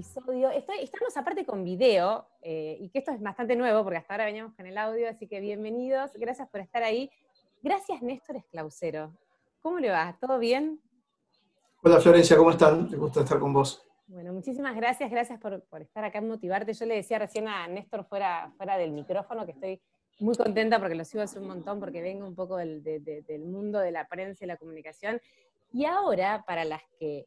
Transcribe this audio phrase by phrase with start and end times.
[0.00, 0.50] episodio.
[0.50, 4.54] estamos aparte con video, eh, y que esto es bastante nuevo porque hasta ahora veníamos
[4.54, 7.10] con el audio, así que bienvenidos, gracias por estar ahí.
[7.62, 9.12] Gracias Néstor Esclausero.
[9.60, 10.16] ¿Cómo le va?
[10.18, 10.80] ¿Todo bien?
[11.82, 12.90] Hola Florencia, ¿cómo están?
[12.90, 13.86] Me gusta estar con vos.
[14.06, 16.72] Bueno, muchísimas gracias, gracias por, estar acá en Motivarte.
[16.72, 19.82] Yo le decía recién a Néstor fuera, fuera del micrófono que estoy
[20.18, 23.78] muy contenta porque lo sigo hace un montón, porque vengo un poco del, del mundo
[23.78, 25.20] de la prensa y la comunicación.
[25.72, 27.26] Y ahora, para las que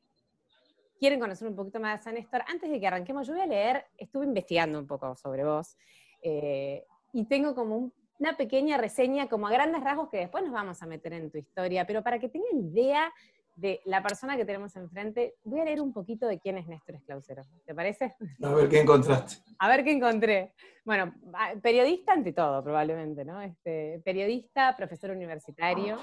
[1.04, 3.88] quieren conocer un poquito más a Néstor, antes de que arranquemos, yo voy a leer,
[3.98, 5.76] estuve investigando un poco sobre vos,
[6.22, 10.82] eh, y tengo como una pequeña reseña, como a grandes rasgos, que después nos vamos
[10.82, 13.12] a meter en tu historia, pero para que tengan idea
[13.58, 16.96] de la persona que tenemos enfrente, voy a leer un poquito de quién es Néstor
[16.96, 17.44] Esclausero.
[17.66, 18.16] ¿Te parece?
[18.42, 19.44] A ver qué encontraste.
[19.60, 20.54] A ver qué encontré.
[20.86, 21.14] Bueno,
[21.62, 23.42] periodista ante todo, probablemente, ¿no?
[23.42, 25.98] Este, periodista, profesor universitario,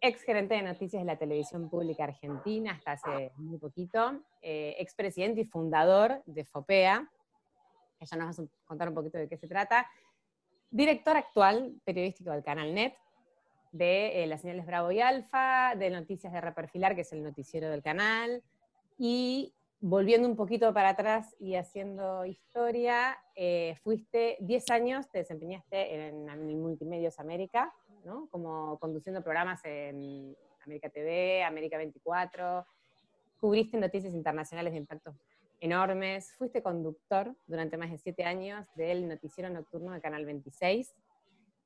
[0.00, 4.94] ex gerente de noticias de la televisión pública argentina hasta hace muy poquito, eh, ex
[4.94, 7.10] presidente y fundador de FOPEA,
[7.98, 9.88] que ya nos vas a contar un poquito de qué se trata,
[10.70, 12.94] director actual periodístico del canal NET,
[13.72, 17.68] de eh, las señales Bravo y Alfa, de Noticias de Reperfilar, que es el noticiero
[17.68, 18.42] del canal,
[18.98, 26.08] y volviendo un poquito para atrás y haciendo historia, eh, fuiste 10 años, te desempeñaste
[26.08, 27.72] en, en Multimedios América,
[28.04, 28.28] ¿no?
[28.30, 32.66] como conduciendo programas en América TV, América 24,
[33.40, 35.14] cubriste noticias internacionales de impactos
[35.60, 40.94] enormes, fuiste conductor durante más de 7 años del noticiero nocturno de Canal 26,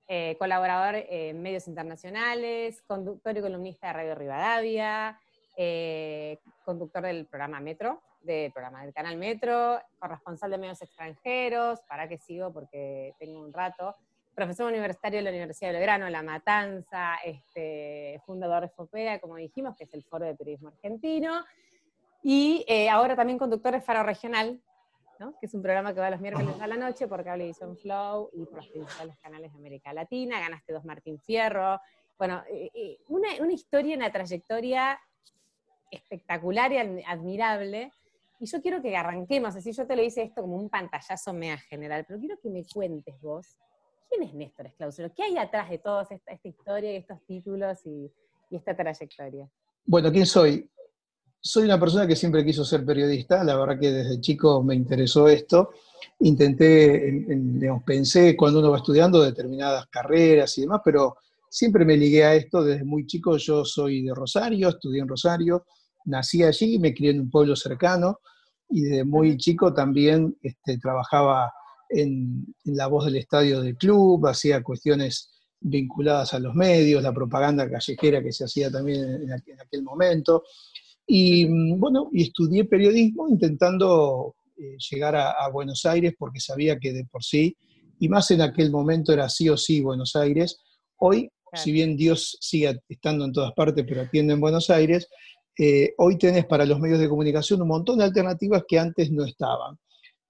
[0.09, 5.19] eh, colaborador en medios internacionales, conductor y columnista de Radio Rivadavia,
[5.57, 12.09] eh, conductor del programa Metro, del programa del canal Metro, corresponsal de medios extranjeros, para
[12.09, 13.95] que sigo porque tengo un rato,
[14.35, 19.77] profesor universitario de la Universidad de Belgrano, La Matanza, este, fundador de FOPEA, como dijimos,
[19.77, 21.45] que es el Foro de Periodismo Argentino,
[22.23, 24.61] y eh, ahora también conductor de Faro Regional,
[25.41, 28.45] que es un programa que va los miércoles a la noche por Cablevisión Flow y
[28.45, 30.41] por los principales canales de América Latina.
[30.41, 31.81] Ganaste dos Martín Fierro.
[32.19, 34.99] Bueno, eh, eh, una, una historia, una trayectoria
[35.93, 37.93] espectacular y admirable.
[38.41, 41.57] Y yo quiero que arranquemos, así yo te lo hice esto como un pantallazo mea
[41.59, 43.57] general, pero quiero que me cuentes vos,
[44.13, 45.13] ¿quién es Néstor Esclausero?
[45.15, 48.13] ¿Qué hay atrás de toda esta, esta, historia y estos títulos y,
[48.51, 49.49] y esta trayectoria?
[49.85, 50.69] Bueno, ¿quién soy?
[51.45, 55.29] soy una persona que siempre quiso ser periodista, la verdad que desde chico me interesó
[55.29, 55.71] esto.
[56.21, 61.17] Intenté, digamos, pensé cuando uno va estudiando determinadas carreras y demás, pero
[61.51, 63.37] siempre me ligué a esto desde muy chico.
[63.39, 65.67] Yo soy de Rosario, estudié en Rosario,
[66.05, 68.21] nací allí, me crié en un pueblo cercano
[68.69, 71.53] y desde muy chico también este, trabajaba
[71.93, 75.31] en, la voz del estadio del club, hacía cuestiones
[75.61, 80.45] vinculadas a los medios, la propaganda callejera que se hacía también en aquel momento.
[81.07, 86.93] Y mm, bueno, y estudié periodismo intentando eh, llegar a, Buenos Aires porque sabía que
[86.93, 87.57] de por sí,
[87.99, 90.59] y más en aquel momento era sí o sí Buenos Aires.
[90.97, 95.09] Hoy, si bien Dios sigue estando en todas partes, pero atiende en Buenos Aires,
[95.59, 99.25] eh, hoy tenés para los medios de comunicación un montón de alternativas que antes no
[99.25, 99.79] estaban.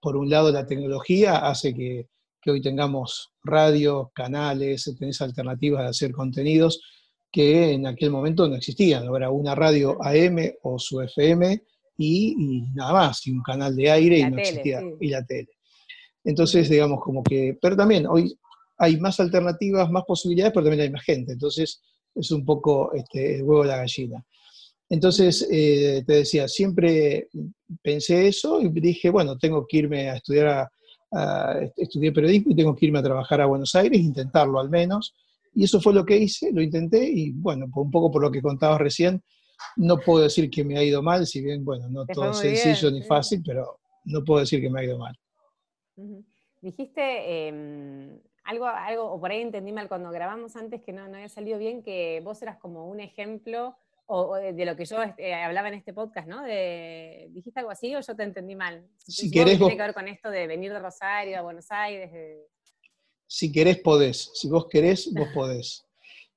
[0.02, 2.08] Por un lado, la tecnología hace que,
[2.42, 6.82] que hoy tengamos radio, canales, tenés alternativas de hacer contenidos
[7.30, 9.06] que en aquel momento no existían.
[9.06, 11.62] Ahora una radio AM o su FM
[11.96, 12.34] y,
[12.74, 15.50] nada más, y un canal de aire y, no existía, y la tele.
[16.24, 18.36] Entonces, digamos, como que, pero también hoy
[18.78, 21.32] hay más alternativas, más posibilidades, pero también hay más gente.
[21.32, 21.80] Entonces,
[22.14, 24.24] es un poco este, el huevo de la gallina.
[24.92, 27.28] Entonces, eh, te decía, siempre
[27.82, 30.70] pensé eso y dije, bueno, tengo que irme a estudiar, a,
[31.12, 35.14] a, estudié periodismo y tengo que irme a trabajar a Buenos Aires, intentarlo al menos,
[35.54, 38.42] y eso fue lo que hice, lo intenté y bueno, un poco por lo que
[38.42, 39.22] contabas recién,
[39.76, 42.90] no puedo decir que me ha ido mal, si bien, bueno, no todo es sencillo
[42.90, 45.18] ni fácil, pero no puedo decir que me ha ido mal.
[46.60, 51.14] Dijiste em, algo, algo, o por ahí entendí mal cuando grabamos antes que no, no
[51.14, 53.74] había salido bien, que vos eras como un ejemplo
[54.06, 56.42] o, de, lo que yo este, hablaba en este podcast, ¿no?
[56.42, 58.86] De, ¿Dijiste algo así o yo te entendí mal?
[58.98, 62.12] Si, querés, tiene que ver con esto de venir de Rosario a Buenos Aires?
[62.12, 62.46] De
[63.32, 65.86] si querés podés, si vos querés, vos podés.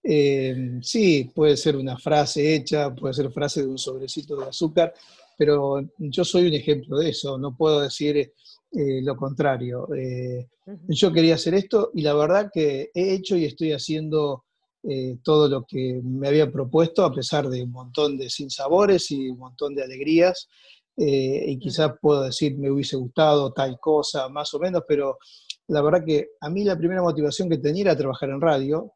[0.02, 4.94] Eh, sí, puede ser una frase hecha, puede ser frase de un sobrecito de azúcar,
[5.38, 8.32] pero yo soy un ejemplo de eso, no puedo decir eh,
[9.02, 9.94] lo contrario.
[9.94, 10.48] Eh,
[10.88, 14.45] yo quería hacer esto y la verdad que he hecho y estoy haciendo
[15.24, 19.40] todo lo que me había propuesto, a pesar de un montón de sinsabores y un
[19.40, 20.48] montón de alegrías.
[20.98, 25.18] y quizás puedo decir, me hubiese gustado tal cosa, más o menos, pero
[25.68, 28.94] la verdad que a mí la primera motivación que tenía era trabajar en radio.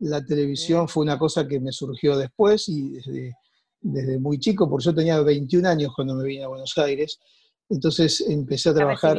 [0.00, 3.34] La televisión fue una cosa que me surgió después y desde,
[3.80, 7.18] desde muy chico, porque yo tenía 21 años cuando me vine a Buenos Aires,
[7.68, 9.16] entonces empecé a trabajar...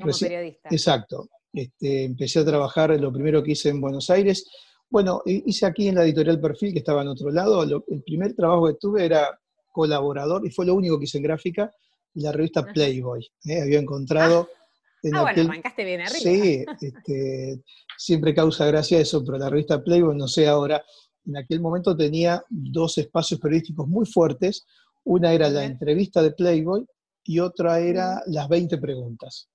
[0.00, 0.68] como periodista.
[0.70, 4.46] Exacto, este, empecé a trabajar, lo primero que hice en Buenos Aires,
[4.90, 8.68] bueno, hice aquí en la editorial Perfil, que estaba en otro lado, el primer trabajo
[8.68, 9.38] que tuve era
[9.72, 11.72] colaborador, y fue lo único que hice en gráfica,
[12.14, 13.26] la revista Playboy.
[13.46, 13.60] ¿eh?
[13.60, 14.48] Había encontrado...
[14.50, 14.60] Ah,
[15.02, 16.18] en ah bueno, arrancaste bien arriba.
[16.18, 17.60] Sí, este,
[17.98, 20.82] siempre causa gracia eso, pero la revista Playboy, no sé ahora,
[21.26, 24.64] en aquel momento tenía dos espacios periodísticos muy fuertes.
[25.04, 26.86] Una era la entrevista de Playboy
[27.24, 29.48] y otra era las 20 preguntas.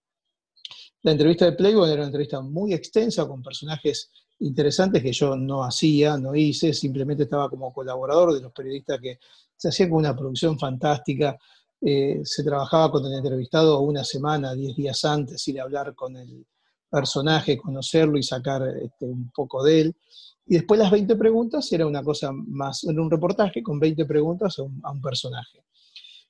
[1.02, 5.64] La entrevista de Playboy era una entrevista muy extensa con personajes interesantes que yo no
[5.64, 9.20] hacía, no hice, simplemente estaba como colaborador de los periodistas que
[9.56, 11.38] se hacía con una producción fantástica.
[11.82, 16.16] Eh, se trabajaba con el entrevistado una semana, diez días antes, ir a hablar con
[16.16, 16.46] el
[16.90, 19.96] personaje, conocerlo y sacar este, un poco de él.
[20.46, 24.58] Y después las 20 preguntas era una cosa más, era un reportaje con 20 preguntas
[24.60, 25.64] a un, personaje.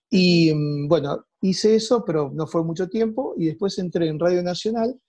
[0.09, 4.43] Y mm, bueno, hice eso, pero no fue mucho tiempo, y después entré en Radio
[4.43, 4.99] Nacional,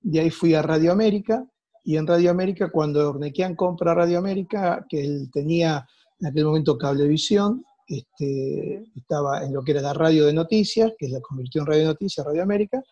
[0.00, 1.44] de ahí fui a Radio América,
[1.86, 5.86] y en Radio América, cuando Ornequian compra Radio América, que él tenía
[6.18, 11.08] en aquel momento Cablevisión, este, estaba en lo que era la radio de noticias, que
[11.08, 12.82] la convirtió en Radio Noticias, Radio América,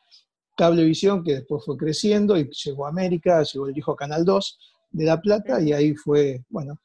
[0.56, 4.58] Cablevisión, que después fue creciendo y llegó a América, llegó el hijo Canal 2,
[4.93, 6.79] de La Plata y ahí fue, bueno,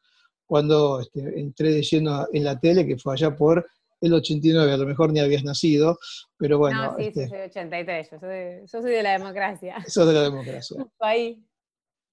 [0.48, 3.68] cuando este, entré de lleno en la tele, que fue allá por
[4.02, 6.00] el 89, a lo mejor ni habías nacido,
[6.38, 6.94] pero bueno.
[6.94, 9.76] No, sí, este, soy 83, yo soy, yo soy, de la democracia.
[9.88, 10.84] Sos de la democracia.
[11.02, 11.46] ahí.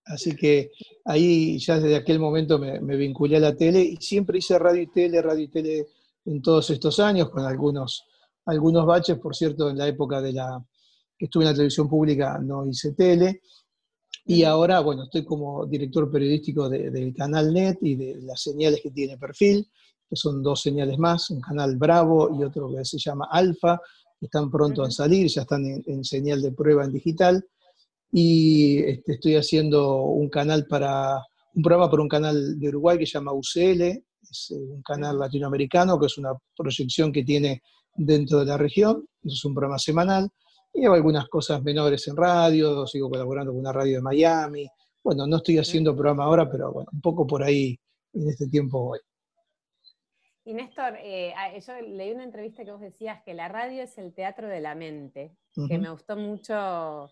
[0.07, 0.71] Así que
[1.05, 4.83] ahí ya desde aquel momento me, me, vinculé a la tele y siempre hice radio
[4.83, 5.87] y tele, radio y tele
[6.25, 8.05] en todos estos años, con algunos,
[8.45, 10.65] algunos baches, por cierto, en la época de la
[11.19, 13.41] que estuve en la televisión pública no hice tele,
[14.29, 18.91] y ahora, bueno, estoy como director periodístico del canal NET y de las señales que
[18.91, 19.69] tiene perfil,
[20.09, 23.81] que son dos señales más, un canal Bravo y otro que se llama Alfa,
[24.19, 27.47] que están pronto a salir, ya están en, señal de prueba en digital.
[28.19, 31.19] Y este, estoy haciendo un canal para,
[31.53, 35.19] un programa para un canal de Uruguay que se llama UCL, es eh, un canal
[35.19, 37.61] latinoamericano, que es una proyección que tiene
[37.95, 40.31] dentro de la región, es un programa semanal.
[40.73, 44.67] Y hago algunas cosas menores en radio, sigo colaborando con una radio de Miami.
[45.05, 47.79] Bueno, no estoy haciendo programa ahora, pero bueno, un poco por ahí
[48.15, 48.99] en este tiempo voy.
[50.43, 51.35] Y Néstor, eh,
[51.67, 54.75] yo leí una entrevista que vos decías que la radio es el teatro de la
[54.75, 55.37] mente,
[55.69, 57.11] que me gustó mucho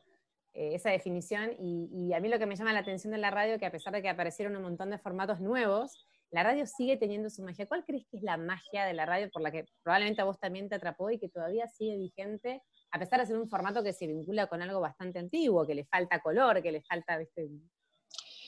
[0.55, 3.31] eh, esa definición, y, y, a mí lo que me llama la atención de la
[3.31, 6.97] radio, que a pesar de que aparecieron un montón de formatos nuevos, la radio sigue
[6.97, 7.67] teniendo su magia.
[7.67, 10.41] ¿Cuál crees que es la magia de la radio por la que probablemente a vos
[10.41, 12.62] también te atrapó y que todavía sigue vigente
[12.95, 15.84] a pesar de ser un formato que se vincula con algo bastante antiguo, que le
[15.84, 17.19] falta color, que le falta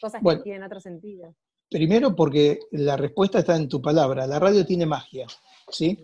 [0.01, 1.35] cosas que tienen otro sentido.
[1.69, 5.27] Primero porque la respuesta está en tu palabra, la radio tiene magia,
[5.69, 5.99] ¿sí?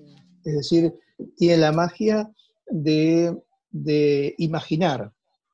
[0.45, 0.93] Es decir,
[1.37, 2.33] tiene la magia
[2.67, 3.37] de,
[4.39, 5.13] imaginar,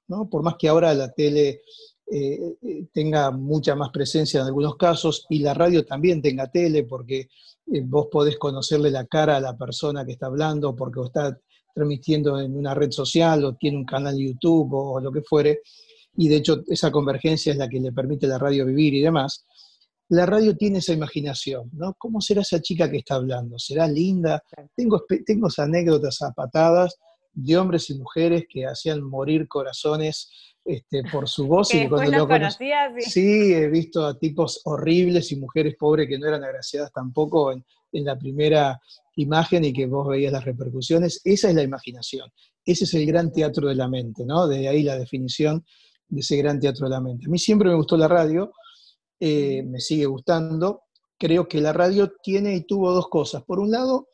[0.09, 0.29] ¿no?
[0.29, 1.63] Por más que ahora la tele
[2.11, 2.57] eh,
[2.93, 7.29] tenga mucha más presencia en algunos casos y la radio también tenga tele porque
[7.73, 11.39] eh, vos podés conocerle la cara a la persona que está hablando porque está
[11.75, 15.61] transmitiendo en una red social o tiene un canal de YouTube o lo que fuere,
[16.17, 19.03] y de hecho esa convergencia es la que le permite a la radio vivir y
[19.03, 19.47] demás,
[20.09, 21.95] la radio tiene esa imaginación, ¿no?
[21.99, 23.59] ¿Cómo será esa chica que está hablando?
[23.59, 24.43] ¿Será linda?
[24.75, 26.97] Tengo, tengo anécdotas a patadas
[27.41, 30.31] de hombres y mujeres que hacían morir corazones
[30.65, 31.73] este, por su voz.
[31.73, 33.11] y cuando lo sí.
[33.11, 33.55] sí.
[33.55, 38.05] he visto a tipos horribles y mujeres pobres que no eran agraciadas tampoco en, en
[38.05, 38.81] la primera
[39.17, 42.31] imagen y que vos veías las repercusiones, esa es la imaginación.
[42.65, 44.47] Ese es el gran teatro de la mente, ¿no?
[44.47, 45.65] De ahí la definición
[46.09, 47.27] de ese gran teatro de la mente.
[47.27, 48.53] A mí siempre me gustó la radio,
[49.21, 50.83] eh, me sigue gustando.
[51.19, 53.43] Creo que la radio tiene y tuvo dos cosas.
[53.45, 54.09] Por un lado,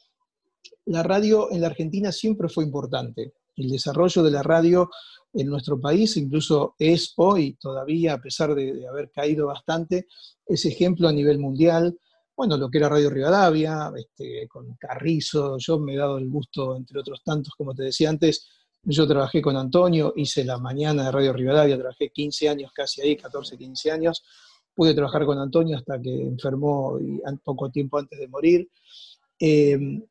[0.86, 3.34] la radio en la Argentina siempre fue importante.
[3.56, 4.90] El desarrollo de la radio
[5.32, 10.06] en nuestro país incluso es hoy todavía, a pesar de, haber caído bastante,
[10.46, 11.98] es ejemplo a nivel mundial
[12.36, 16.76] bueno, lo que era Radio Rivadavia, este, con Carrizo, yo me he dado el gusto,
[16.76, 18.48] entre otros tantos, como te decía antes,
[18.82, 23.16] yo trabajé con Antonio, hice la mañana de Radio Rivadavia, trabajé 15 años casi ahí,
[23.16, 24.24] 14, 15 años,
[24.74, 28.68] pude trabajar con Antonio hasta que enfermó y poco tiempo antes de morir.
[29.38, 30.04] Em,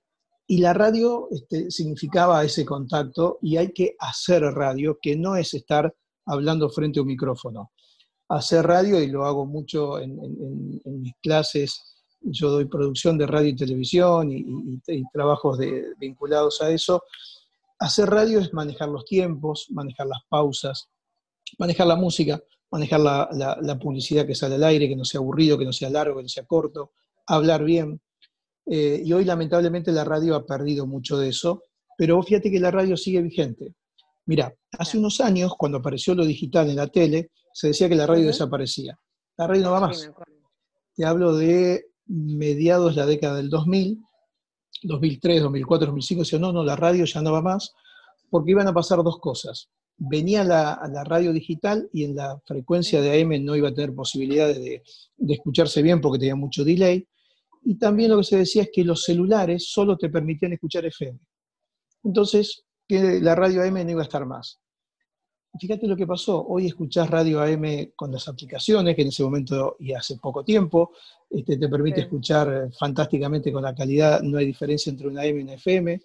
[0.48, 5.54] y la radio este, significaba ese contacto y hay que hacer radio, que no es
[5.54, 5.94] estar
[6.26, 7.72] hablando frente a un micrófono.
[8.30, 13.56] Hacer radio, y lo hago mucho en mis clases, yo doy producción de radio y
[13.56, 14.82] televisión y,
[15.12, 15.60] trabajos
[15.98, 17.04] vinculados a eso.
[17.80, 20.90] Hacer radio es manejar los tiempos, manejar las pausas,
[21.60, 25.66] manejar la música, manejar la, publicidad que sale al aire, que no sea aburrido, que
[25.66, 26.92] no sea largo, que no sea corto,
[27.28, 28.02] hablar bien.
[28.65, 31.63] Eh, y hoy lamentablemente la radio ha perdido mucho de eso,
[31.98, 33.75] pero fíjate que la radio sigue vigente.
[34.25, 38.08] Mira, hace unos años, cuando apareció lo digital en la tele, se decía que la
[38.08, 38.98] radio desaparecía.
[39.38, 40.10] La radio no va más.
[40.96, 44.01] Te hablo de mediados de la década del 2000,
[44.84, 47.74] 2003, 2004, 2005, decía, no, no, la radio ya no va más,
[48.29, 49.70] porque iban a pasar dos cosas.
[49.98, 53.93] Venía la, la radio digital y en la frecuencia de AM no iba a tener
[53.93, 54.84] posibilidades de,
[55.17, 57.08] de escucharse bien porque tenía mucho delay.
[57.65, 61.20] Y también lo que se decía es que los celulares solo te permitían escuchar FM.
[62.03, 64.60] Entonces, que la radio AM no iba a estar más.
[65.60, 66.43] Fíjate lo que pasó.
[66.48, 70.91] Hoy escuchás radio AM con las aplicaciones, que en ese momento y hace poco tiempo,
[71.29, 75.43] este, te permite escuchar fantásticamente con la calidad, no hay diferencia entre una AM y
[75.43, 76.01] una FM.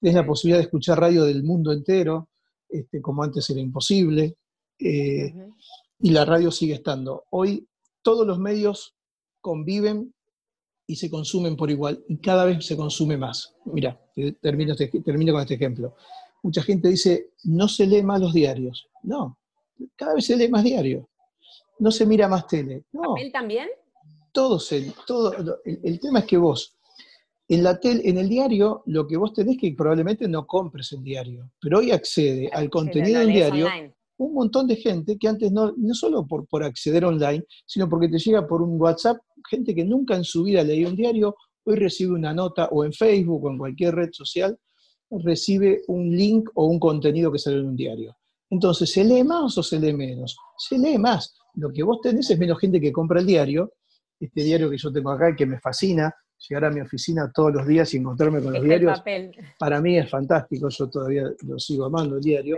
[0.00, 2.28] Tienes la posibilidad de escuchar radio del mundo entero,
[2.68, 4.36] este, como antes era imposible.
[4.78, 5.34] Eh,
[5.98, 7.24] y la radio sigue estando.
[7.30, 7.66] Hoy
[8.02, 8.94] todos los medios
[9.40, 10.14] conviven
[10.86, 13.54] y se consumen por igual, y cada vez se consume más.
[13.64, 14.00] Mira,
[14.40, 15.94] termino, este, termino con este ejemplo
[16.46, 18.88] mucha gente dice, no se lee más los diarios.
[19.02, 19.36] No,
[19.96, 21.08] cada vez se lee más diario.
[21.78, 22.84] No se mira más tele.
[22.92, 23.14] No.
[23.14, 23.68] ¿Papel también?
[24.32, 26.76] Todo se, todo, el, tema es que vos,
[27.48, 31.02] en, la tele, en el diario, lo que vos tenés que probablemente no compres el
[31.02, 33.68] diario, pero hoy accede al contenido del diario
[34.18, 38.08] un montón de gente que antes no, no solo por, por acceder online, sino porque
[38.08, 39.18] te llega por un WhatsApp,
[39.48, 42.92] gente que nunca en su vida leía un diario, hoy recibe una nota o en
[42.92, 44.58] Facebook o en cualquier red social
[45.10, 48.16] recibe un link o un contenido que sale en un diario.
[48.50, 50.36] Entonces, ¿se lee más o se lee menos?
[50.56, 51.36] Se lee más.
[51.54, 53.72] Lo que vos tenés es menos gente que compra el diario,
[54.20, 56.14] este diario que yo tengo acá y que me fascina,
[56.48, 59.02] llegar a mi oficina todos los días y encontrarme con los diarios,
[59.58, 62.56] para mí es fantástico, yo todavía lo sigo amando el diario.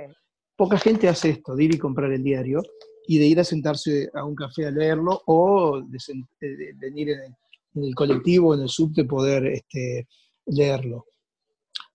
[0.58, 2.60] Poca gente hace esto, de ir y comprar el diario
[3.06, 7.94] y de ir a sentarse a un café a leerlo o de, venir en el,
[7.94, 10.08] colectivo, en el subte, poder este,
[10.46, 11.06] leerlo.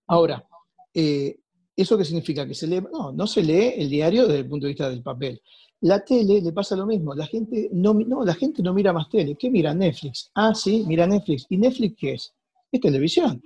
[0.07, 0.47] Ahora,
[0.93, 1.35] eh,
[1.75, 2.47] ¿eso qué significa?
[2.47, 2.81] ¿Que se lee?
[2.89, 5.41] No, no se lee el diario desde el punto de vista del papel.
[5.81, 7.13] La tele le pasa lo mismo.
[7.13, 9.35] La gente no, no, la gente no mira más tele.
[9.35, 9.73] ¿Qué mira?
[9.73, 10.31] Netflix.
[10.35, 11.47] Ah, sí, mira Netflix.
[11.49, 12.33] ¿Y Netflix qué es?
[12.71, 13.43] Es televisión.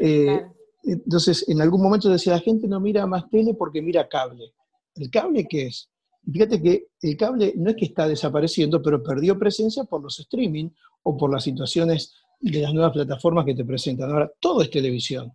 [0.00, 0.40] Eh,
[0.82, 4.52] entonces, en algún momento decía, la gente no mira más tele porque mira cable.
[4.94, 5.90] ¿El cable qué es?
[6.30, 10.70] Fíjate que el cable no es que está desapareciendo, pero perdió presencia por los streaming
[11.02, 14.10] o por las situaciones de las nuevas plataformas que te presentan.
[14.10, 15.32] Ahora, todo es televisión.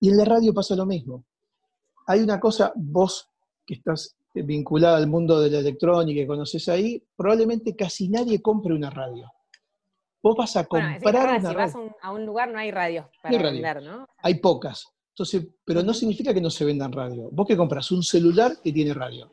[0.00, 1.24] Y en la radio pasa lo mismo.
[2.06, 3.28] Hay una cosa, vos
[3.66, 8.74] que estás vinculada al mundo de la electrónica y conoces ahí, probablemente casi nadie compre
[8.74, 9.30] una radio.
[10.26, 13.80] Vos vas a comprar una si vas a un, lugar no hay radios para vender,
[13.80, 14.08] ¿no?
[14.18, 14.84] Hay pocas.
[15.10, 17.28] Entonces, pero no significa que no se vendan radio.
[17.30, 19.32] Vos que compras un celular que tiene radio,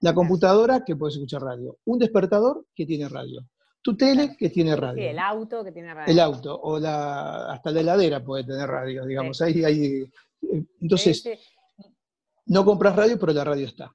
[0.00, 3.46] la computadora que puedes escuchar radio, un despertador que tiene radio,
[3.80, 5.02] tu tele que tiene radio.
[5.02, 6.12] Sí, el auto que tiene radio.
[6.12, 9.40] El auto, o la, hasta la heladera puede tener radio, digamos.
[9.40, 10.10] Ahí, eh,
[10.82, 11.26] entonces,
[12.44, 13.90] no compras radio, pero la radio está.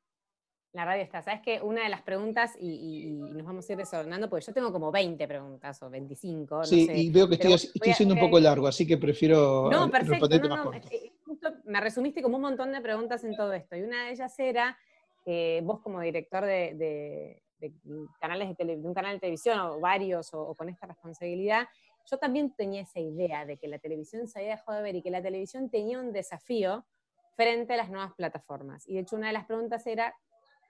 [0.74, 1.22] La radio está.
[1.22, 4.72] Sabes que una de las preguntas, y, nos vamos a ir desordenando, porque yo tengo
[4.72, 6.64] como 20 preguntas o 25.
[6.66, 10.28] sí, y veo que estoy, estoy siendo un poco largo, así que prefiero no, perfecto,
[10.48, 11.12] no, eh,
[11.66, 13.76] me resumiste como un montón de preguntas en todo esto.
[13.76, 14.78] Y una de ellas era,
[15.26, 17.74] que vos como director de de,
[18.20, 21.68] canales de, un canal de televisión o varios o, con esta responsabilidad,
[22.10, 25.02] yo también tenía esa idea de que la televisión se había dejado de ver y
[25.02, 26.86] que la televisión tenía un desafío
[27.36, 28.88] frente a las nuevas plataformas.
[28.88, 30.16] Y de hecho una de las preguntas era,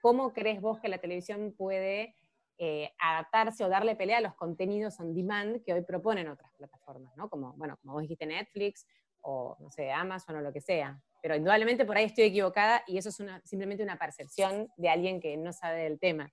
[0.02, 2.14] ¿cómo crees vos que la televisión puede
[2.58, 7.16] eh, adaptarse o darle pelea a los contenidos on demand que hoy proponen otras plataformas,
[7.16, 7.30] ¿no?
[7.30, 8.86] Como, bueno, como vos dijiste, Netflix
[9.22, 11.00] o, no sé, Amazon o lo que sea.
[11.22, 15.36] Pero indudablemente por ahí estoy equivocada y eso es simplemente una percepción de alguien que
[15.36, 16.30] no sabe del tema.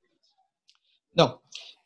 [1.13, 1.41] No,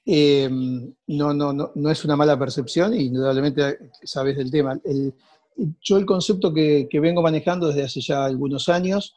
[0.06, 4.80] em, no, no, no, no es una mala percepción, indudablemente sabes del tema.
[5.82, 9.16] yo el concepto que, vengo manejando desde hace ya algunos años,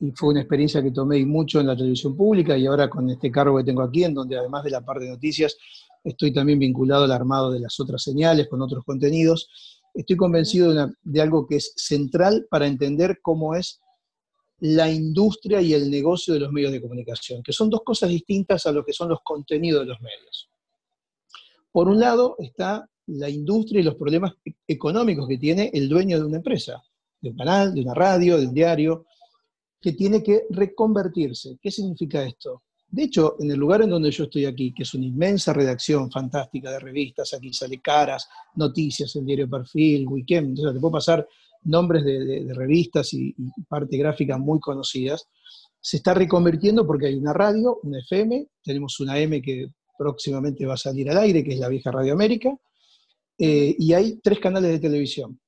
[0.00, 3.30] y fue una experiencia que tomé mucho en la televisión pública y ahora con este
[3.30, 5.56] cargo que tengo aquí, en donde además de la parte de noticias,
[6.04, 9.48] estoy también vinculado al armado de las otras señales, con otros contenidos.
[9.92, 13.80] Estoy convencido de, algo que es central para entender cómo es
[14.60, 18.66] la industria y el negocio de los medios de comunicación, que son dos cosas distintas
[18.66, 20.48] a lo que son los contenidos de los medios.
[21.72, 24.34] Por un lado está la industria y los problemas
[24.66, 26.82] económicos que tiene el dueño de una empresa,
[27.20, 29.06] de un canal, de una radio, de un diario,
[29.80, 31.58] que tiene que reconvertirse.
[31.60, 32.62] ¿Qué significa esto?
[32.90, 36.10] De hecho, en el lugar en donde yo estoy aquí, que es una inmensa redacción
[36.10, 41.28] fantástica de revistas, aquí sale Caras, Noticias, el diario Perfil, Weekend, entonces te puedo pasar
[41.64, 43.34] nombres de, revistas y,
[43.68, 45.28] parte gráfica muy conocidas,
[45.80, 49.68] se está reconvirtiendo porque hay una radio, una FM, tenemos una M que
[49.98, 52.56] próximamente va a salir al aire, que es la vieja Radio América,
[53.38, 55.38] eh, y hay tres canales de televisión.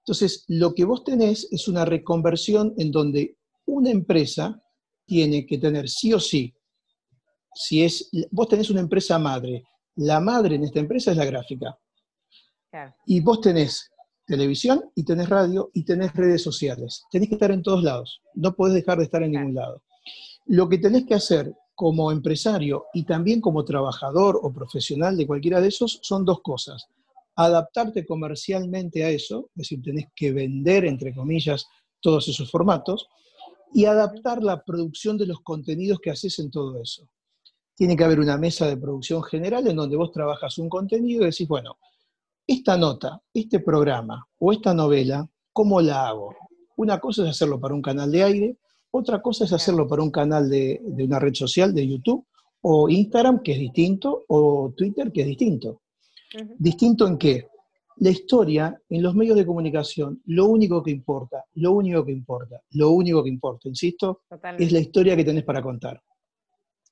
[0.00, 4.62] Entonces, lo que vos tenés es una reconversión en donde una empresa
[5.06, 6.54] tiene que tener sí o sí,
[7.54, 9.64] si es, vos tenés una empresa madre,
[9.96, 11.78] la madre en esta empresa es la gráfica.
[13.06, 13.90] Y vos tenés
[14.24, 17.04] televisión y tenés radio y tenés redes sociales.
[17.10, 19.82] Tenés que estar en todos lados, no podés dejar de estar en ningún lado.
[20.46, 25.60] Lo que tenés que hacer como empresario y también como trabajador o profesional de cualquiera
[25.60, 26.86] de esos son dos cosas.
[27.36, 31.66] Adaptarte comercialmente a eso, es decir, tenés que vender, entre comillas,
[32.00, 33.08] todos esos formatos,
[33.72, 37.08] y adaptar la producción de los contenidos que haces en todo eso.
[37.74, 41.26] Tiene que haber una mesa de producción general en donde vos trabajas un contenido y
[41.26, 41.78] decís, bueno,
[42.46, 46.34] esta nota, este programa o esta novela, ¿cómo la hago?
[46.76, 48.56] Una cosa es hacerlo para un canal de aire,
[48.90, 52.26] otra cosa es hacerlo para un canal de, una red social, de YouTube,
[52.62, 55.82] o Instagram, que es distinto, o Twitter, que es distinto.
[56.58, 57.48] ¿Distinto en qué?
[57.96, 62.62] La historia en los medios de comunicación, lo único que importa, lo único que importa,
[62.70, 64.22] lo único que importa, insisto,
[64.58, 66.02] es la historia que tenés para contar.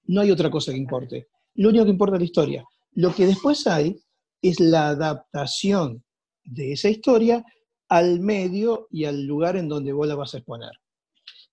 [0.06, 1.28] No hay otra cosa que importe.
[1.54, 2.64] Lo único que importa es la historia.
[2.92, 3.98] Lo que después hay
[4.42, 6.02] es la adaptación
[6.44, 7.44] de esa historia
[7.88, 10.72] al medio y al lugar en donde vos la vas a exponer.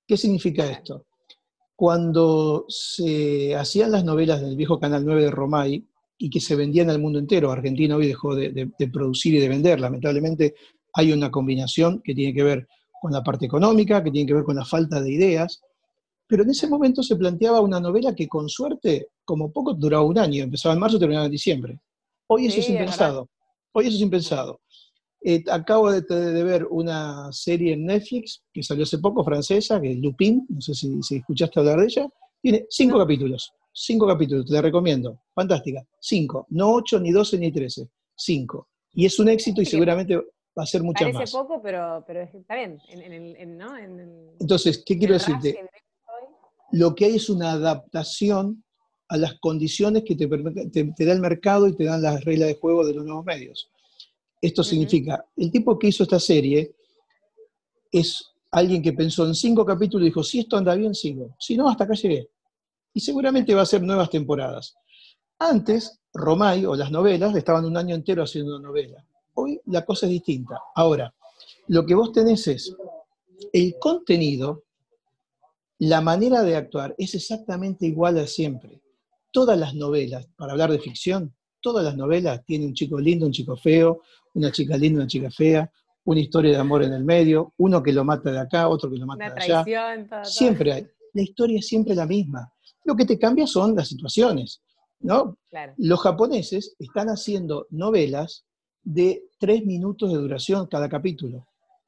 [0.05, 1.05] ¿Qué significa esto?
[1.75, 6.89] Cuando se hacían las novelas del viejo Canal 9 de Romay y que se vendían
[6.89, 10.55] al mundo entero, Argentina hoy dejó de, producir y de vender, lamentablemente
[10.93, 12.67] hay una combinación que tiene que ver
[13.01, 15.61] con la parte económica, que tiene que ver con la falta de ideas,
[16.27, 20.17] pero en ese momento se planteaba una novela que con suerte, como poco, duraba un
[20.17, 21.79] año, empezaba en marzo y terminaba en diciembre.
[22.27, 23.29] Hoy eso es impensado.
[23.73, 24.61] Hoy eso es impensado.
[25.27, 29.97] Eh, acabo de, ver una serie en Netflix que salió hace poco, francesa, que es
[29.97, 32.07] Lupin, no sé si, escuchaste hablar de ella.
[32.45, 33.51] Tiene cinco capítulos.
[33.73, 35.23] Cinco capítulos, te la recomiendo.
[35.33, 35.83] Fantástica.
[35.99, 36.45] Cinco.
[36.51, 37.89] No ocho, ni doce, ni trece.
[38.15, 38.67] Cinco.
[38.93, 41.13] Y es un éxito y seguramente va a ser mucho más.
[41.15, 42.79] Parece poco, pero, pero está bien.
[44.39, 45.67] Entonces, ¿qué quiero decirte?
[46.73, 48.63] Lo que hay es una adaptación
[49.07, 52.85] a las condiciones que te, da el mercado y te dan las reglas de juego
[52.85, 53.71] de los nuevos medios.
[54.39, 56.75] Esto significa, el tipo que hizo esta serie
[57.91, 61.35] es alguien que pensó en cinco capítulos y dijo, si esto anda bien, sigo.
[61.39, 62.29] Si no, hasta acá llegué.
[62.95, 64.75] Y seguramente va a ser nuevas temporadas.
[65.37, 69.05] Antes, Romay o las novelas estaban un año entero haciendo novela.
[69.35, 70.59] Hoy la cosa es distinta.
[70.73, 71.13] Ahora,
[71.67, 72.75] lo que vos tenés es
[73.53, 74.63] el contenido,
[75.77, 78.81] la manera de actuar es exactamente igual a siempre
[79.35, 83.33] todas las novelas, para hablar de ficción, todas las novelas tienen un chico lindo, un
[83.33, 83.99] chico feo,
[84.33, 85.69] una chica linda, una chica fea,
[86.05, 88.95] una historia de amor en el medio, uno que lo mata de acá, otro que
[88.95, 90.23] lo mata de allá.
[90.23, 90.87] siempre hay.
[91.11, 92.49] La historia es siempre la misma.
[92.85, 94.61] Lo que te cambia son las situaciones.
[94.99, 95.37] ¿no?
[95.77, 98.45] Los japoneses están haciendo novelas
[98.83, 101.47] de tres minutos de duración cada capítulo.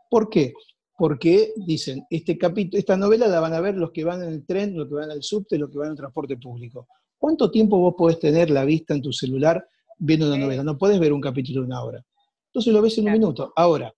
[0.10, 0.53] ¿Por qué?
[0.97, 4.45] Porque dicen, este capítulo, esta novela la van a ver los que van en el
[4.45, 6.88] tren, los que van al subte, los que van en el transporte público.
[7.17, 10.63] ¿Cuánto tiempo vos podés tener la vista en tu celular viendo una novela?
[10.63, 12.03] No podés ver un capítulo de una hora.
[12.47, 13.53] Entonces lo ves en un minuto.
[13.55, 13.93] Ahora,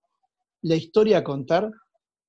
[0.62, 1.72] la historia a contar,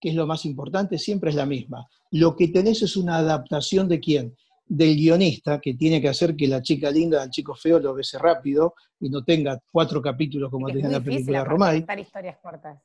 [0.00, 1.86] que es lo más importante, siempre es la misma.
[2.12, 4.36] Lo que tenés es una adaptación de quién?
[4.72, 8.18] Del guionista, que tiene que hacer que la chica linda al chico feo lo bese
[8.18, 11.84] rápido y no tenga cuatro capítulos como tenía en la película Romay.
[11.98, 12.78] historias cortas.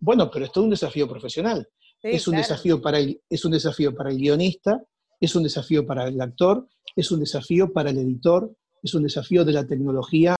[0.00, 1.68] Bueno, pero esto es un desafío profesional.
[2.02, 4.82] es, un desafío para es un desafío para el guionista,
[5.20, 6.66] es un desafío para el actor,
[6.96, 10.34] es un desafío para el editor, es un desafío de la tecnología.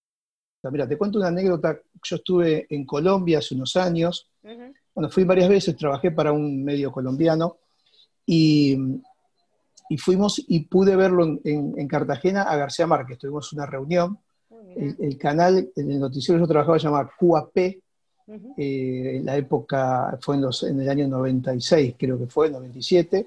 [0.72, 1.78] Mira, te cuento una anécdota.
[2.02, 4.28] Yo estuve en Colombia hace unos años.
[4.92, 7.58] Bueno, fui varias veces, trabajé para un medio colombiano
[8.26, 8.76] y,
[9.96, 13.18] fuimos y pude verlo en, Cartagena a García Márquez.
[13.18, 14.18] Tuvimos una reunión.
[14.76, 17.56] El, canal, en el noticiero que yo trabajaba se llamaba QAP.
[18.56, 23.26] Eh, en la época, fue en, los, en el año 96, creo que fue, 97.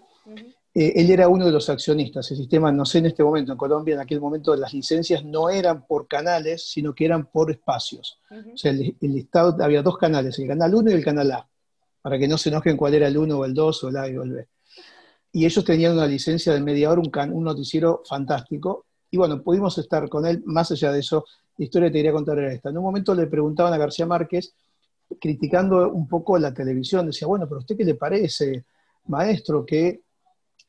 [0.75, 2.29] Eh, él era uno de los accionistas.
[2.31, 5.49] El sistema, no sé en este momento, en Colombia, en aquel momento las licencias no
[5.49, 8.19] eran por canales, sino que eran por espacios.
[8.31, 11.47] O sea, el, Estado, había dos canales, el canal 1 y el canal A,
[12.01, 14.07] para que no se enojen cuál era el 1 o el 2 o el A
[14.07, 14.47] y el B.
[15.33, 18.85] Y ellos tenían una licencia de media hora, un, noticiero fantástico.
[19.11, 21.25] Y bueno, pudimos estar con él, más allá de eso,
[21.57, 22.69] la historia que te quería contar era esta.
[22.69, 24.53] En un momento le preguntaban a García Márquez,
[25.19, 28.63] criticando un poco la televisión, decía, bueno, pero ¿usted qué le parece,
[29.07, 30.01] maestro, que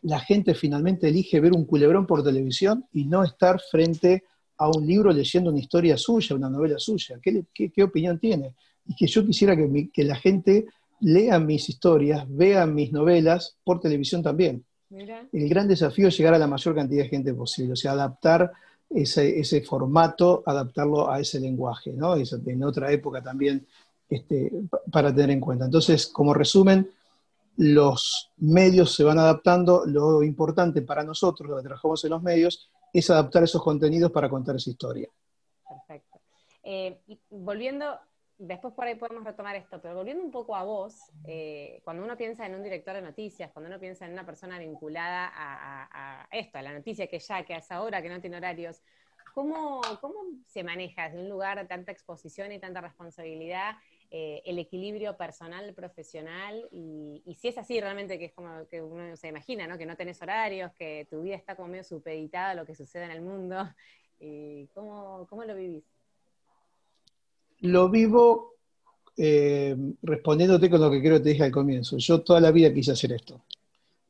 [0.03, 4.25] la gente finalmente elige ver un culebrón por televisión y no estar frente
[4.59, 7.19] a un libro leyendo una historia suya, una novela suya.
[7.23, 8.55] ¿Qué, opinión tiene?
[8.87, 10.67] y que yo quisiera que, que la gente
[11.05, 14.65] lea mis historias, vea mis novelas por televisión también.
[14.91, 18.53] El gran desafío es llegar a la mayor cantidad de gente posible, o sea, adaptar
[18.89, 22.15] ese, formato, adaptarlo a ese lenguaje, ¿no?
[22.17, 23.67] en otra época también
[24.09, 24.51] este,
[24.91, 25.67] para tener en cuenta.
[25.67, 26.91] Entonces, como resumen,
[27.57, 32.71] los medios se van adaptando, lo importante para nosotros, los que trabajamos en los medios,
[32.93, 35.09] es adaptar esos contenidos para contar esa historia.
[35.69, 36.21] Perfecto.
[36.63, 36.99] Eh,
[37.31, 37.99] volviendo
[38.39, 42.17] después por ahí podemos retomar esto, pero volviendo un poco a vos, eh, cuando uno
[42.17, 46.59] piensa en un director de noticias, cuando uno piensa en una persona vinculada a, esto,
[46.59, 48.83] a la noticia que ya, que a esa hora, que no tiene horarios,
[49.35, 50.15] ¿cómo, cómo
[50.47, 53.77] se maneja en un lugar de tanta exposición y tanta responsabilidad
[54.11, 56.69] eh, el equilibrio personal, profesional?
[56.73, 59.79] Y, si es así realmente, que es como que uno se imagina, ¿no?
[59.79, 63.05] que no tenés horarios, que tu vida está como medio supeditada a lo que sucede
[63.05, 63.57] en el mundo,
[64.19, 65.94] y ¿cómo, cómo lo vivís?
[67.65, 68.57] Lo vivo
[69.17, 71.97] eh, respondiéndote con lo que creo que te dije al comienzo.
[71.97, 73.41] Yo toda la vida quise hacer esto.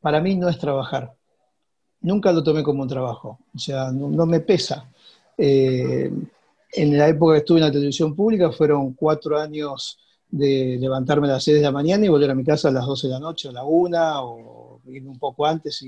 [0.01, 1.15] Para mí no es trabajar.
[2.01, 3.39] Nunca lo tomé como un trabajo.
[3.55, 4.91] O sea, no, me pesa.
[5.39, 6.11] Eh,
[6.73, 11.35] en la época que estuve en la televisión pública fueron cuatro años de levantarme a
[11.35, 13.21] las seis de la mañana y volver a mi casa a las 12 de la
[13.21, 15.87] noche, a la una, o irme un poco antes,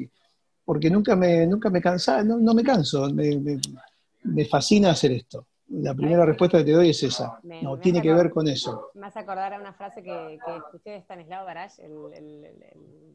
[0.64, 5.46] porque nunca me, nunca me cansaba, no, me canso, me fascina hacer esto.
[5.68, 7.40] La primera respuesta que te doy es esa.
[7.42, 8.90] no, tiene que ver con eso.
[8.94, 12.54] Me hace acordar a una frase que, que escuché de Stanislao Baraj, el,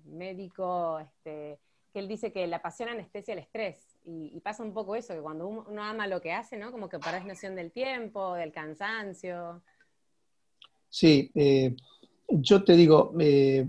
[0.05, 1.59] médico, este,
[1.93, 3.77] que él dice que la pasión anestesia el estrés.
[4.03, 6.71] Y, pasa un poco eso, que cuando uno, ama lo que hace, ¿no?
[6.71, 9.61] Como que perdés noción del tiempo, del cansancio.
[10.89, 11.75] Sí, eh,
[12.27, 13.67] yo te digo, eh,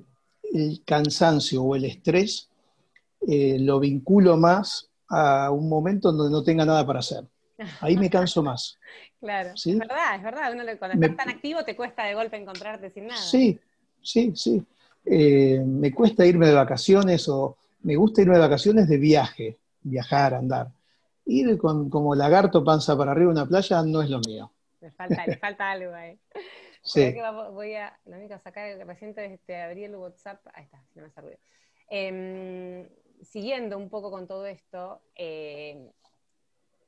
[0.52, 2.50] el cansancio o el estrés
[3.28, 7.24] eh, lo vinculo más a un momento donde no tenga nada para hacer.
[7.80, 8.78] Ahí me canso más.
[9.20, 10.52] Claro, es verdad, es verdad.
[10.52, 13.20] Uno, cuando estás tan activo te cuesta de golpe encontrarte sin nada.
[13.20, 13.58] Sí,
[14.02, 14.64] sí, sí.
[15.04, 20.34] Eh, me cuesta irme de vacaciones o me gusta irme de vacaciones de viaje, viajar,
[20.34, 20.68] andar.
[21.24, 24.52] Ir con, como lagarto panza para arriba en una playa no es lo mío.
[24.80, 26.18] Le falta, le falta algo ahí.
[26.82, 27.12] Sí.
[27.14, 27.22] Que
[27.52, 31.20] voy a, lo único sacar, reciente este, abrí el WhatsApp, ahí está, no me hace
[31.20, 31.38] ruido.
[31.88, 32.88] Em,
[33.22, 35.92] siguiendo un poco con todo esto, eh,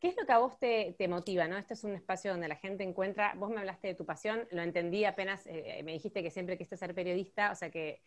[0.05, 1.49] ¿Qué es lo que a vos te, motiva?
[1.49, 1.57] ¿no?
[1.57, 4.61] Este es un espacio donde la gente encuentra, vos me hablaste de tu pasión, lo
[4.61, 8.03] entendí apenas, eh, me dijiste que siempre quisiste ser periodista, o sea que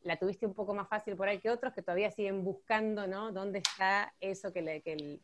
[0.00, 3.32] la tuviste un poco más fácil por ahí que otros que todavía siguen buscando, ¿no?
[3.32, 4.62] ¿Dónde está eso que,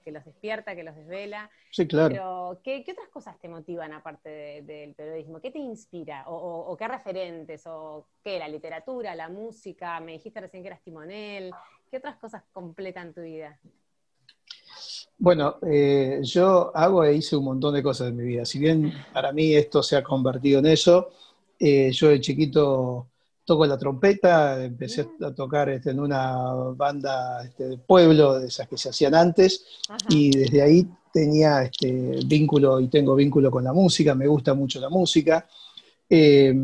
[0.05, 1.51] los despierta, que los desvela?
[1.71, 2.11] Sí, claro.
[2.11, 5.41] Pero, ¿qué, otras cosas te motivan aparte del periodismo?
[5.41, 6.25] ¿Qué te inspira?
[6.27, 7.67] O, qué referentes?
[7.67, 8.39] ¿O qué?
[8.39, 9.15] ¿La literatura?
[9.15, 9.99] ¿La música?
[10.01, 11.55] Me dijiste recién que eras timonel.
[11.91, 13.59] ¿Qué otras cosas completan tu vida?
[15.19, 18.45] Bueno, eh, yo hago e hice un montón de cosas en mi vida.
[18.45, 21.11] Si bien para mí esto se ha convertido en eso,
[21.59, 23.07] eh, yo de chiquito
[23.45, 28.69] toco la trompeta, empecé a tocar este, en una banda este, de pueblo, de esas
[28.69, 29.65] que se hacían antes,
[30.11, 34.79] y desde ahí tenía este, vínculo y tengo vínculo con la música, me gusta mucho
[34.79, 35.49] la música.
[36.11, 36.55] Eh,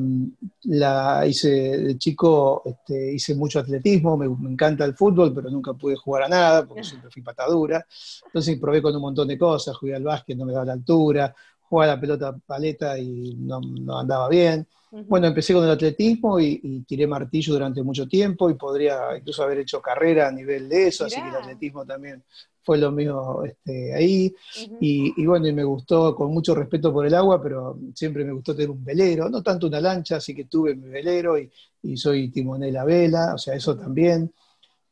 [0.63, 5.97] la hice de chico, este, hice mucho atletismo, me, encanta el fútbol, pero nunca pude
[5.97, 7.87] jugar a nada porque siempre fui patadura.
[8.25, 11.35] Entonces probé con un montón de cosas, jugué al básquet, no me daba la altura,
[11.61, 13.61] jugaba a la pelota paleta y no,
[13.99, 14.67] andaba bien.
[14.91, 19.59] Bueno, empecé con el atletismo y, tiré martillo durante mucho tiempo y podría incluso haber
[19.59, 22.23] hecho carrera a nivel de eso, así que el atletismo también
[22.65, 24.35] fue lo mío este, ahí.
[24.81, 28.55] y, bueno, y me gustó con mucho respeto por el agua, pero siempre me gustó
[28.55, 31.51] tener un velero, no tanto una lancha, así que tuve mi velero y,
[31.97, 34.33] soy timonel a vela, o sea, eso también.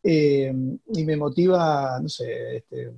[0.02, 0.52] Eh,
[0.94, 2.92] y me motiva, no sé, este,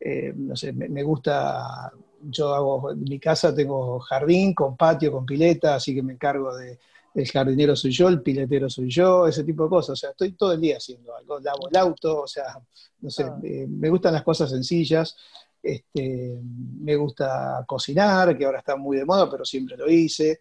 [0.00, 5.24] eh, no sé, me, gusta, yo hago, en mi casa tengo jardín con patio, con
[5.24, 6.78] pileta, así que me encargo de,
[7.14, 9.90] el jardinero soy yo, el piletero soy yo, ese tipo de cosas.
[9.90, 12.58] O sea, estoy todo el día haciendo algo, lavo el auto, o sea,
[13.00, 13.38] no sé, ah.
[13.42, 15.16] eh, me gustan las cosas sencillas.
[15.60, 16.40] Este,
[16.80, 20.40] me gusta cocinar, que ahora está muy de moda, pero siempre lo hice.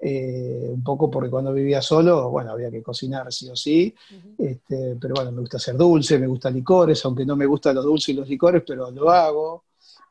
[0.00, 3.94] Eh, un poco porque cuando vivía solo, bueno, había que cocinar sí o sí.
[4.38, 7.84] este, pero bueno, me gusta hacer dulce, me gustan licores, aunque no me gustan los
[7.84, 9.64] dulces y los licores, pero lo hago.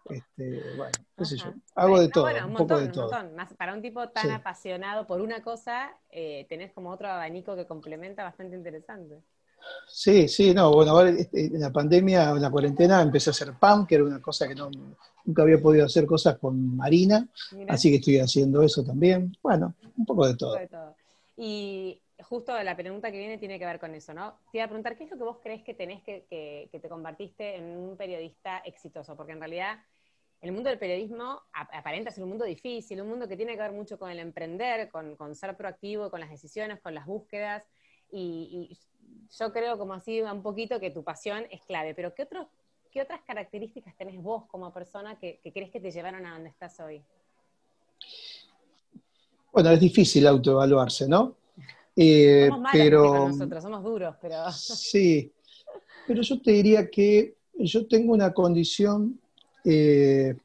[0.09, 1.53] Este, bueno, qué sé yo.
[1.75, 3.09] Hago de todo, un, poco de todo.
[3.57, 8.23] para un tipo tan apasionado por una cosa, eh, tenés como otro abanico que complementa
[8.23, 9.21] bastante interesante.
[9.87, 13.53] Sí, sí, no, bueno, ahora este, en la pandemia, en la cuarentena, empecé a hacer
[13.53, 14.69] pan, que era una cosa que no,
[15.23, 17.27] nunca había podido hacer cosas con Marina,
[17.69, 19.35] así que estoy haciendo eso también.
[19.41, 20.57] Bueno, un poco de todo.
[21.37, 24.39] Y justo la pregunta que viene tiene que ver con eso, ¿no?
[24.51, 27.55] Te iba a preguntar, ¿qué es lo que vos crees que tenés que, te convertiste
[27.55, 29.15] en un periodista exitoso?
[29.15, 29.79] Porque en realidad
[30.41, 33.71] el mundo del periodismo aparenta ser un mundo difícil, un mundo que tiene que ver
[33.71, 37.63] mucho con el emprender, con, ser proactivo, con las decisiones, con las búsquedas.
[38.11, 38.77] Y,
[39.39, 41.95] yo creo, como así un poquito, que tu pasión es clave.
[41.95, 42.47] Pero ¿qué, otros,
[42.91, 46.79] qué otras características tenés vos como persona que, crees que te llevaron a donde estás
[46.79, 47.01] hoy?
[49.51, 51.35] Bueno, es difícil autoevaluarse, ¿no?
[51.95, 54.35] Eh, somos pero nosotros, somos duros, pero...
[54.51, 55.31] Sí,
[56.07, 59.19] pero yo te diría que yo tengo una condición
[59.63, 60.35] eh,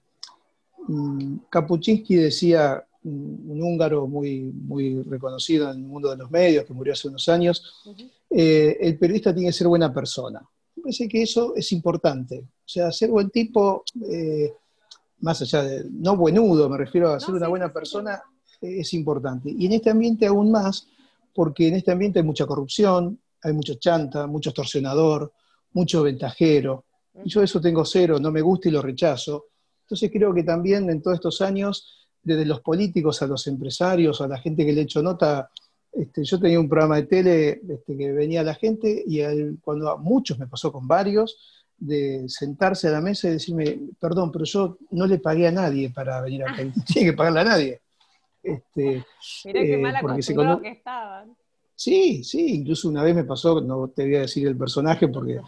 [0.86, 6.74] mm, Kapuczynski decía, un húngaro muy, muy reconocido en el mundo de los medios, que
[6.74, 7.82] murió hace unos años,
[8.30, 10.40] eh, el periodista tiene que ser buena persona.
[10.76, 12.38] Me parece que eso es importante.
[12.40, 14.52] O sea, ser buen tipo, eh,
[15.20, 18.20] más allá de, no buenudo, me refiero a ser una buena persona,
[18.60, 19.50] es importante.
[19.56, 20.86] Y en este ambiente aún más,
[21.38, 25.32] porque en este ambiente hay mucha corrupción, hay mucho chanta, mucho extorsionador,
[25.70, 26.86] mucho ventajero,
[27.22, 29.44] y yo eso tengo cero, no me gusta y lo rechazo.
[29.82, 34.26] Entonces creo que también en todos estos años, desde los políticos a los empresarios, a
[34.26, 35.48] la gente que le he hecho nota,
[35.92, 39.20] este, yo tenía un programa de tele este, que venía la gente y
[39.60, 44.32] cuando a muchos me pasó con varios, de sentarse a la mesa y decirme, perdón,
[44.32, 46.56] pero yo no le pagué a nadie para venir acá,
[46.92, 47.80] tiene que pagarle a nadie.
[48.42, 49.04] Este,
[49.44, 50.60] Mirá qué eh, mala cono...
[50.60, 51.36] que estaban.
[51.74, 55.40] Sí, sí, incluso una vez me pasó, no te voy a decir el personaje porque,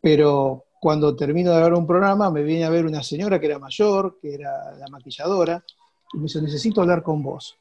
[0.00, 3.58] pero cuando termino de ver un programa, me viene a ver una señora que era
[3.58, 5.64] mayor, que era la maquilladora,
[6.12, 7.56] y me dice, necesito hablar con vos.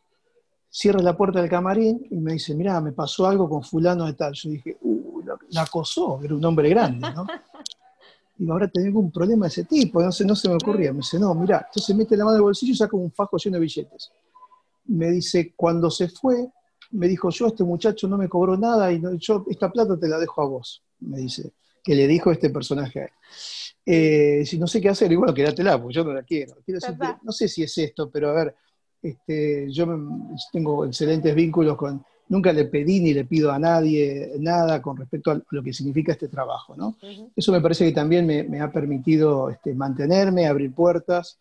[0.70, 4.14] Cierra la puerta del camarín y me dice, mira, me pasó algo con fulano de
[4.14, 4.34] tal.
[4.34, 7.26] Yo dije, uh, la, acosó, era un hombre grande, ¿no?
[8.40, 10.92] Y ahora tengo un problema de ese tipo, no, sé, no se me ocurría.
[10.92, 13.38] Me dice, no, mira, entonces mete la mano en el bolsillo y saca un fajo
[13.38, 14.12] lleno de billetes.
[14.86, 16.48] Me dice, cuando se fue,
[16.92, 20.20] me dijo, yo, este muchacho no me cobró nada y yo esta plata te la
[20.20, 21.52] dejo a vos, me dice
[21.84, 23.12] que le dijo este personaje
[23.86, 26.56] eh, si no sé qué hacer, igual quédatela, porque yo no la quiero.
[27.24, 28.56] no sé si es esto, pero a ver,
[29.02, 29.86] este, yo
[30.52, 35.32] tengo excelentes vínculos con, nunca le pedí ni le pido a nadie nada con respecto
[35.32, 36.96] a lo que significa este trabajo, ¿no?
[37.36, 41.38] Eso me parece que también me, ha permitido este, mantenerme, abrir puertas.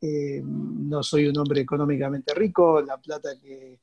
[0.00, 3.78] Eh, no soy un hombre económicamente rico, la plata que,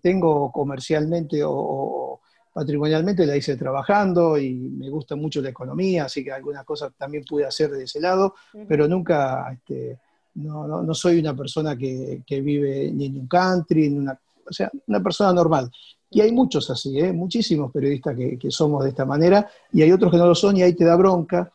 [0.00, 2.20] tengo comercialmente o
[2.52, 7.24] patrimonialmente la hice trabajando y me gusta mucho la economía, así que algunas cosas también
[7.24, 8.34] pude hacer de ese lado,
[8.68, 9.98] pero nunca, este,
[10.34, 15.02] no, soy una persona que, vive ni en un country, ni una, o sea, una
[15.02, 15.70] persona normal.
[16.10, 17.12] Y hay muchos así, ¿eh?
[17.12, 20.62] muchísimos periodistas que, somos de esta manera, y hay otros que no lo son, y
[20.62, 21.52] ahí te da bronca,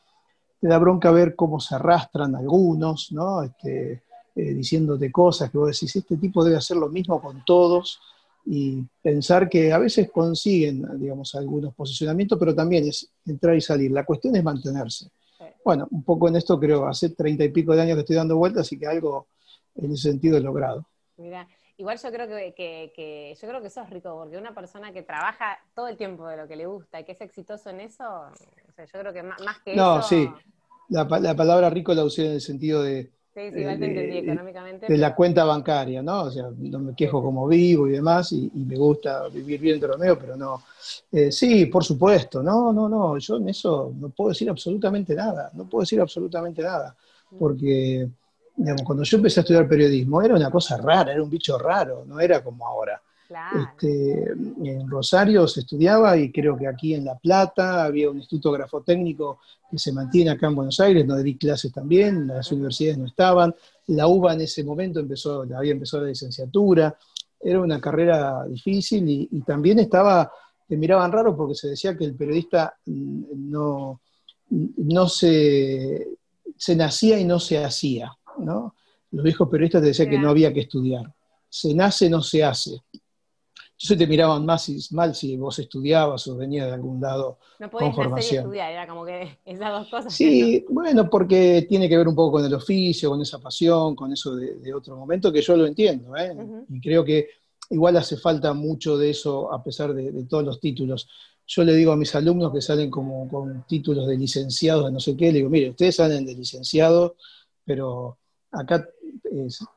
[0.62, 3.44] te da bronca ver cómo se arrastran algunos, ¿no?
[3.44, 4.04] Este,
[4.36, 8.00] eh, diciéndote cosas que vos decís, este tipo debe hacer lo mismo con todos,
[8.46, 13.92] y pensar que a veces consiguen, digamos, algunos posicionamientos, pero también es entrar y salir.
[13.92, 15.10] La cuestión es mantenerse.
[15.64, 18.38] Bueno, un poco en esto creo, hace treinta y pico de años que estoy dando
[18.38, 19.28] vueltas, y que algo
[19.76, 20.86] en ese sentido he logrado.
[21.18, 25.02] Mira, igual yo creo que, que, yo creo que sos rico, porque una persona que
[25.02, 28.04] trabaja todo el tiempo de lo que le gusta y que es exitoso en eso,
[28.04, 29.82] o sea, yo creo que más, que eso...
[29.82, 30.30] No, sí,
[30.90, 34.18] la, la palabra rico la usé en el sentido de Sí, sí, igual te entendí
[34.20, 34.88] económicamente.
[34.88, 36.22] De la cuenta bancaria, ¿no?
[36.22, 40.00] O sea, no me quejo como vivo y demás, y, me gusta vivir bien los
[40.00, 40.64] medios, pero no.
[41.12, 45.52] Eh, sí, por supuesto, no, no, no, yo en eso no puedo decir absolutamente nada,
[45.54, 46.96] no puedo decir absolutamente nada,
[47.38, 48.08] porque,
[48.56, 52.06] digamos, cuando yo empecé a estudiar periodismo era una cosa rara, era un bicho raro,
[52.08, 53.02] no era como ahora.
[53.56, 58.52] Este, en Rosario se estudiaba y creo que aquí en La Plata había un instituto
[58.52, 63.06] grafotécnico que se mantiene acá en Buenos Aires, donde di clases también, las universidades no
[63.06, 63.54] estaban,
[63.88, 66.98] la UBA en ese momento empezó, había empezado la licenciatura,
[67.42, 70.32] era una carrera difícil y, también estaba,
[70.68, 74.02] te miraban raro porque se decía que el periodista mm, no,
[74.50, 76.08] no se,
[76.58, 78.76] se nacía y no se hacía, ¿no?
[79.12, 81.14] Los viejos periodistas te decían que no había que estudiar.
[81.48, 82.82] Se nace, no se hace.
[83.86, 87.70] Entonces te miraban más y mal si vos estudiabas o venías de algún lado no
[87.70, 88.46] con formación.
[88.46, 90.12] estudiar, era como que esas dos cosas.
[90.12, 94.12] Sí, bueno, porque tiene que ver un poco con el oficio, con esa pasión, con
[94.12, 96.36] eso de, otro momento, que yo lo entiendo, ¿eh?
[96.68, 97.28] y creo que
[97.70, 101.08] igual hace falta mucho de eso a pesar de, todos los títulos.
[101.46, 105.00] Yo le digo a mis alumnos que salen como con títulos de licenciados, de no
[105.00, 107.14] sé qué, le digo, mire, ustedes salen de licenciados,
[107.64, 108.18] pero
[108.52, 108.88] acá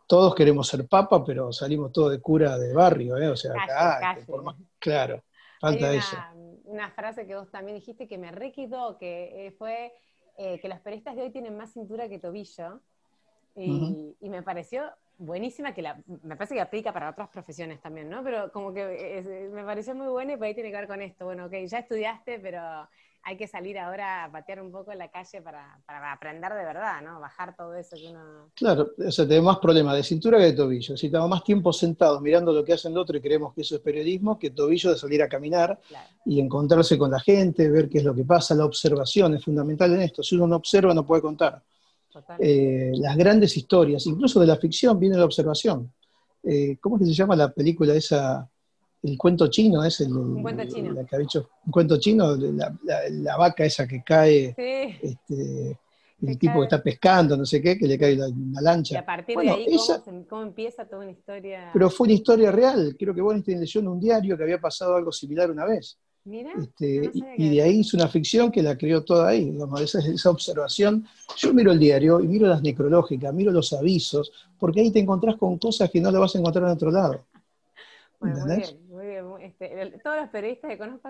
[0.06, 3.28] todos queremos ser papa, pero salimos todos de cura de barrio, ¿eh?
[3.28, 4.18] O sea, acá,
[4.78, 5.22] claro,
[5.60, 6.16] falta eso.
[6.64, 9.94] Una frase que vos también dijiste que me requitó, que eh, fue
[10.36, 12.80] eh, que los periodistas de hoy tienen más cintura que tobillo.
[13.56, 14.84] Y, me pareció
[15.16, 15.82] buenísima, que
[16.22, 18.22] me parece que aplica para otras profesiones también, ¿no?
[18.22, 21.24] Pero como que me pareció muy buena y por ahí tiene que ver con esto.
[21.24, 22.88] Bueno, ok, ya estudiaste, pero
[23.22, 27.02] hay que salir ahora a patear un poco en la calle para, aprender de verdad,
[27.02, 27.20] ¿no?
[27.20, 28.50] Bajar todo eso que uno...
[28.54, 30.96] Claro, o sea, tenemos más problemas de cintura que de tobillo.
[30.96, 33.76] Si estamos más tiempo sentados mirando lo que hacen el otro y creemos que eso
[33.76, 35.78] es periodismo, que tobillo de salir a caminar
[36.24, 38.54] y encontrarse con la gente, ver qué es lo que pasa.
[38.54, 40.22] La observación es fundamental en esto.
[40.22, 41.62] Si uno no observa, no puede contar.
[42.38, 45.92] Eh, las grandes historias, incluso de la ficción, viene la observación.
[46.42, 48.48] Eh, ¿Cómo es que se llama la película esa?
[49.02, 50.90] El cuento chino es el, un cuento chino.
[50.90, 54.54] un cuento chino, la, vaca esa que cae,
[55.00, 55.78] este,
[56.20, 58.94] el tipo que está pescando, no sé qué, que le cae una lancha.
[58.94, 59.66] Y a partir de ahí,
[60.28, 61.70] ¿cómo, empieza toda una historia?
[61.72, 62.96] Pero fue una historia real.
[62.98, 65.98] Creo que Weinstein leyó en un diario que había pasado algo similar una vez.
[66.30, 70.30] Este, y, de ahí hizo una ficción que la creó toda ahí, digamos, esa, esa
[70.30, 71.06] observación.
[71.36, 75.36] Yo miro el diario y miro las necrológicas, miro los avisos, porque ahí te encontrás
[75.36, 77.24] con cosas que no le vas a encontrar en otro lado.
[78.20, 78.87] Bueno, muy bien,
[79.48, 81.08] Este, todos los periodistas que conozco,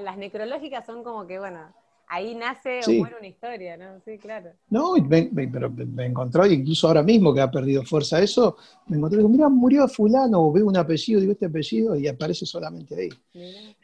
[0.00, 1.72] las necrológicas son como que, bueno,
[2.08, 4.00] ahí nace o muere una historia, ¿no?
[4.04, 4.50] Sí, claro.
[4.70, 9.28] No, pero me encontró, incluso ahora mismo que ha perdido fuerza eso, me encontré, digo,
[9.28, 13.08] mira, murió fulano, o veo un apellido, digo este apellido, y aparece solamente ahí.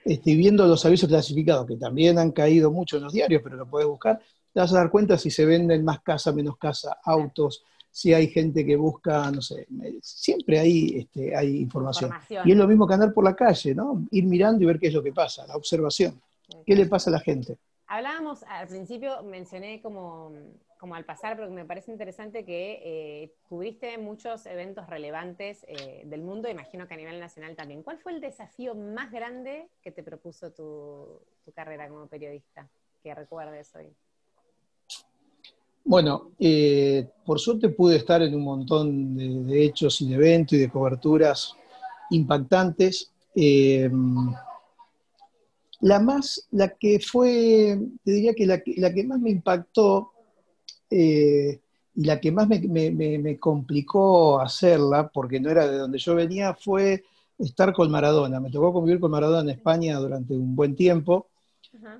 [0.04, 3.66] Estoy viendo los avisos clasificados, que también han caído mucho en los diarios, pero lo
[3.66, 4.18] puedes buscar,
[4.52, 8.28] te vas a dar cuenta si se venden más casa, menos casa, autos, si hay
[8.28, 9.66] gente que busca, no sé,
[10.00, 12.12] siempre hay, este, hay información.
[12.44, 14.06] Y es lo mismo que andar por la calle, ¿no?
[14.10, 16.20] Ir mirando y ver qué es lo que pasa, la observación.
[16.66, 17.56] ¿Qué le pasa a la gente?
[17.86, 20.32] Hablábamos al principio, mencioné como,
[20.78, 26.22] como al pasar, porque me parece interesante que eh, cubriste muchos eventos relevantes eh, del
[26.22, 27.82] mundo, imagino que a nivel nacional también.
[27.82, 31.20] ¿Cuál fue el desafío más grande que te propuso tu,
[31.54, 32.70] carrera como periodista,
[33.02, 33.92] que recuerdes hoy?
[35.84, 40.60] Bueno, eh, por suerte pude estar en un montón de, hechos y de eventos y
[40.60, 41.54] de coberturas
[42.10, 43.10] impactantes.
[45.80, 50.10] La más, la que fue, te diría que la, que más me impactó
[50.90, 51.58] eh,
[51.94, 57.02] y la que más me, complicó hacerla, porque no era de donde yo venía, fue
[57.38, 58.40] estar con Maradona.
[58.40, 61.28] Me tocó convivir con Maradona en España durante un buen tiempo.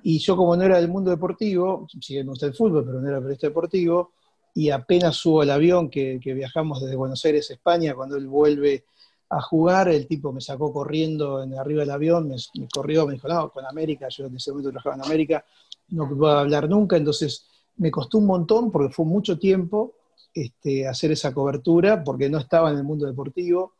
[0.03, 3.07] Y yo como no era del mundo deportivo, sí me gusta el fútbol, pero no
[3.07, 4.11] era periodista deportivo,
[4.53, 8.27] y apenas subo al avión que, que, viajamos desde Buenos Aires a España, cuando él
[8.27, 8.83] vuelve
[9.29, 12.35] a jugar, el tipo me sacó corriendo en arriba del avión, me,
[12.67, 15.45] corrió, me dijo, no, con América, yo en ese momento trabajaba en América,
[15.89, 19.93] no puedo hablar nunca, entonces me costó un montón porque fue mucho tiempo
[20.33, 23.73] este, hacer esa cobertura, porque no estaba en el mundo deportivo,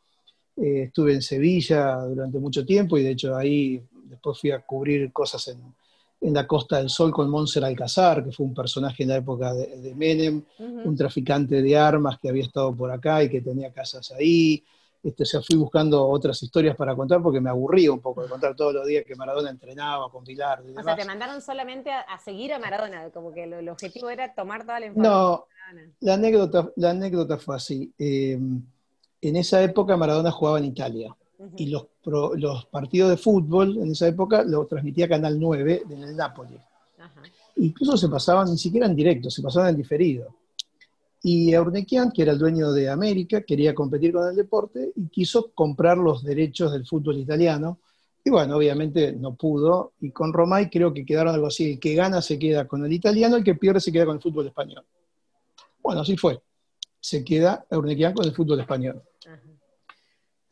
[0.56, 5.12] eh, estuve en Sevilla durante mucho tiempo y de hecho ahí después fui a cubrir
[5.12, 5.62] cosas en,
[6.22, 9.94] la Costa del Sol con Monser Alcázar, que fue un personaje en la época de,
[9.96, 14.64] Menem, un traficante de armas que había estado por acá y que tenía casas ahí,
[15.04, 18.30] este, o sea, fui buscando otras historias para contar porque me aburría un poco de
[18.30, 20.62] contar todos los días que Maradona entrenaba con Pilar.
[20.78, 24.62] o sea, te mandaron solamente a, seguir a Maradona, como que el objetivo era tomar
[24.62, 25.14] toda la información.
[25.14, 25.46] No,
[26.02, 27.92] la anécdota, la anécdota fue así.
[27.98, 28.62] Em,
[29.22, 31.16] en esa época Maradona jugaba en Italia
[31.58, 36.16] y los, los partidos de fútbol en esa época lo transmitía Canal 9 en el
[36.16, 36.58] Napoli.
[37.58, 40.28] Incluso se pasaban, ni siquiera en directo, se pasaban en diferido.
[41.24, 45.52] Y Urnequian, que era el dueño de América, quería competir con el deporte y quiso
[45.54, 47.78] comprar los derechos del fútbol italiano.
[48.24, 49.94] Y bueno, obviamente no pudo.
[50.02, 52.92] Y con Romay creo que quedaron algo así: el que gana se queda con el
[52.92, 54.84] italiano, el que pierde se queda con el fútbol español.
[55.84, 56.42] Bueno, así fue.
[57.00, 59.04] Se queda Urnequian con el fútbol español.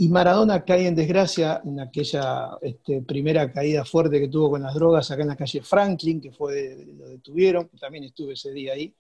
[0.02, 4.74] Y Maradona cae en desgracia en aquella este, primera caída fuerte que tuvo con las
[4.74, 8.94] drogas acá en la calle Franklin, que fue, lo detuvieron, también estuve ese día ahí,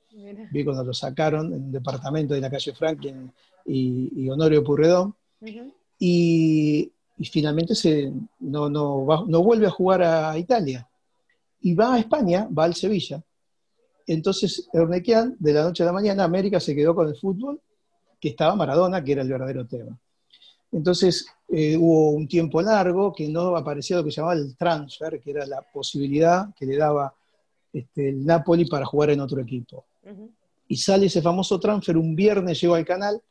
[0.52, 3.32] vi cuando lo sacaron en un departamento de la calle Franklin
[3.65, 5.15] y, Honorio Purredón,
[5.98, 6.92] y,
[7.32, 8.12] finalmente se,
[8.42, 10.86] no, no, vuelve a jugar a Italia,
[11.62, 13.23] y va a España, va al Sevilla.
[14.06, 17.62] Entonces, Ernequian, de la noche a la mañana, América se quedó con el fútbol,
[18.19, 19.98] que estaba Maradona, que era el verdadero tema.
[20.72, 25.20] Entonces eh, hubo un tiempo largo que no aparecía lo que se llamaba el transfer,
[25.20, 27.13] que era la posibilidad que le daba
[27.74, 29.86] este, el Napoli para jugar en otro equipo.
[30.67, 33.22] Y sale ese famoso transfer, un viernes llego al canal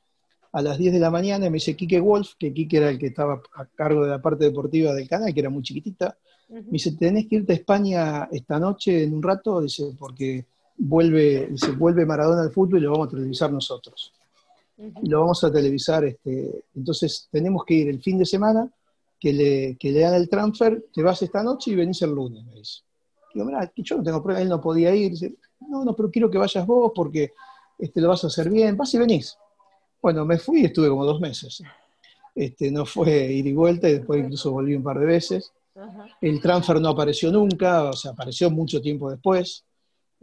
[0.52, 2.98] a las 10 de la mañana y me dice Quique Wolf, que Quique era el
[2.98, 6.16] que estaba a cargo de la parte deportiva del canal, que era muy chiquitita,
[6.48, 10.46] me dice, tenés que irte a España esta noche en un rato, dice, porque
[10.78, 14.14] vuelve, dice, vuelve Maradona al fútbol y lo vamos a televisar nosotros
[14.78, 16.04] y lo vamos a televisar.
[16.04, 18.70] Este, entonces tenemos que ir el fin de semana,
[19.18, 22.44] que le, que le dan el transfer, te vas esta noche y venís el lunes,
[22.44, 22.82] me dice.
[23.34, 25.10] Digo, mira, yo no tengo prueba, él no podía ir.
[25.10, 25.34] Dice,
[25.68, 27.32] no, no, pero quiero que vayas vos porque
[27.78, 29.36] este, lo vas a hacer bien, vas y venís.
[30.00, 31.62] Bueno, me fui y estuve como dos meses.
[32.34, 35.52] Este, no fue ir y vuelta y después incluso volví un par de veces.
[36.20, 39.64] El transfer no apareció nunca, o sea, apareció mucho tiempo después.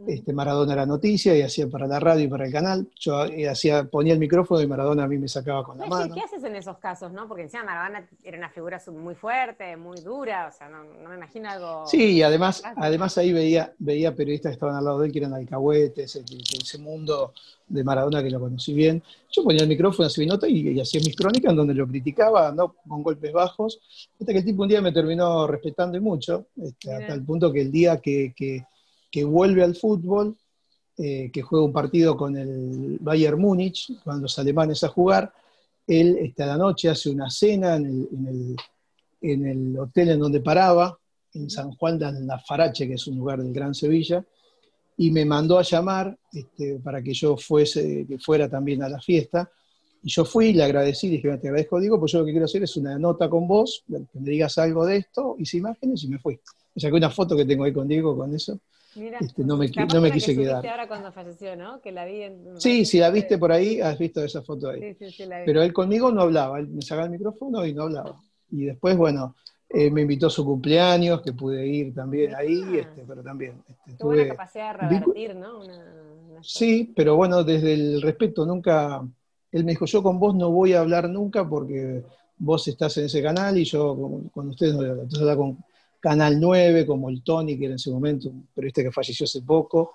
[0.06, 2.86] Este, Maradona era noticia y hacía para la radio y para el canal.
[3.00, 6.14] Yo eh, hacía, ponía el micrófono y Maradona a mí me sacaba con la mano.
[6.14, 7.26] ¿Qué haces en esos casos, no?
[7.26, 11.48] Porque encima Maradona era una figura muy fuerte, muy dura, o sea, no, me imagino
[11.48, 11.86] algo...
[11.86, 15.18] Sí, y además, además ahí veía, veía periodistas que estaban al lado de él, que
[15.20, 17.32] eran alcahuetes, ese mundo
[17.66, 19.02] de Maradona que lo conocí bien.
[19.32, 22.52] Yo ponía el micrófono, hacía mi nota y, hacía mis crónicas en donde lo criticaba,
[22.52, 23.80] no con golpes bajos,
[24.20, 27.50] hasta que el tipo un día me terminó respetando y mucho, este, hasta el punto
[27.50, 28.66] que el día que que
[29.24, 30.36] vuelve al fútbol,
[30.98, 35.32] eh, que juega un partido con el Bayern Múnich, cuando los alemanes a jugar,
[35.86, 38.56] él esta la noche hace una cena en
[39.20, 40.98] el, hotel en donde paraba,
[41.34, 42.06] en San Juan de
[42.46, 44.24] Farache, que es un lugar del Gran Sevilla,
[44.96, 49.00] y me mandó a llamar este, para que yo fuese, que fuera también a la
[49.00, 49.50] fiesta.
[50.02, 52.62] Y yo fui, le agradecí, dije, te agradezco, digo, pues yo lo que quiero hacer
[52.62, 56.18] es una nota con vos, que me digas algo de esto, hice imágenes y me
[56.18, 56.38] fui.
[56.74, 58.58] O saqué una foto que tengo ahí con Diego con eso.
[59.20, 60.66] Este, no me, no me quise quedar.
[60.66, 61.80] ahora cuando falleció, ¿no?
[61.80, 62.22] Que la vi
[62.56, 64.94] sí, si la viste por ahí, has visto esa foto ahí.
[64.94, 65.46] Sí, sí, la vi.
[65.46, 68.20] Pero él conmigo no hablaba, él me sacaba el micrófono y no hablaba.
[68.50, 69.34] Y después, bueno,
[69.68, 73.62] eh, me invitó a su cumpleaños, que pude ir también ahí, este, pero también.
[73.68, 75.60] Este, tuve una capacidad de revertir, ¿no?
[76.42, 79.02] Sí, pero bueno, desde el respeto, nunca.
[79.52, 82.04] Él me dijo, yo con vos no voy a hablar nunca porque
[82.38, 85.04] vos estás en ese canal y yo con, ustedes no voy a hablar.
[85.04, 85.58] Entonces, habla con
[86.06, 89.42] Canal 9, como el Tony, que era en ese momento un periodista que falleció hace
[89.42, 89.94] poco,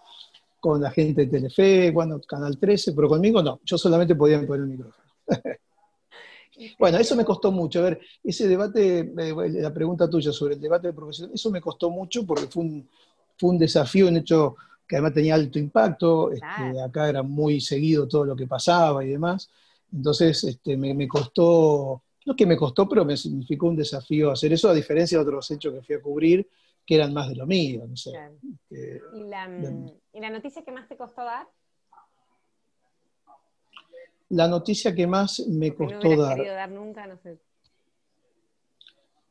[0.60, 4.64] con la gente de Telefe, bueno, Canal 13, pero conmigo no, yo solamente podía poner
[4.64, 5.06] el micrófono.
[6.80, 7.80] bueno, eso me costó mucho.
[7.80, 11.62] A ver, ese debate, eh, la pregunta tuya sobre el debate de profesión, eso me
[11.62, 12.90] costó mucho porque fue un,
[13.38, 18.06] fue un desafío, un hecho que además tenía alto impacto, este, acá era muy seguido
[18.06, 19.50] todo lo que pasaba y demás,
[19.94, 24.54] entonces este, me, me costó no que me costó, pero me significó un desafío hacer
[24.54, 26.48] eso, a diferencia de otros hechos que fui a cubrir,
[26.86, 27.86] que eran más de lo mío.
[27.88, 28.12] No sé.
[28.70, 29.50] ¿Y, la,
[30.14, 31.48] ¿Y, la, noticia que más te costó dar?
[34.30, 36.38] La noticia que más me costó no dar.
[36.38, 37.38] dar nunca, no sé.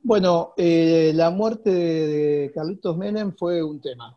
[0.03, 4.17] Bueno, eh, la muerte de, Carlitos Menem fue un tema.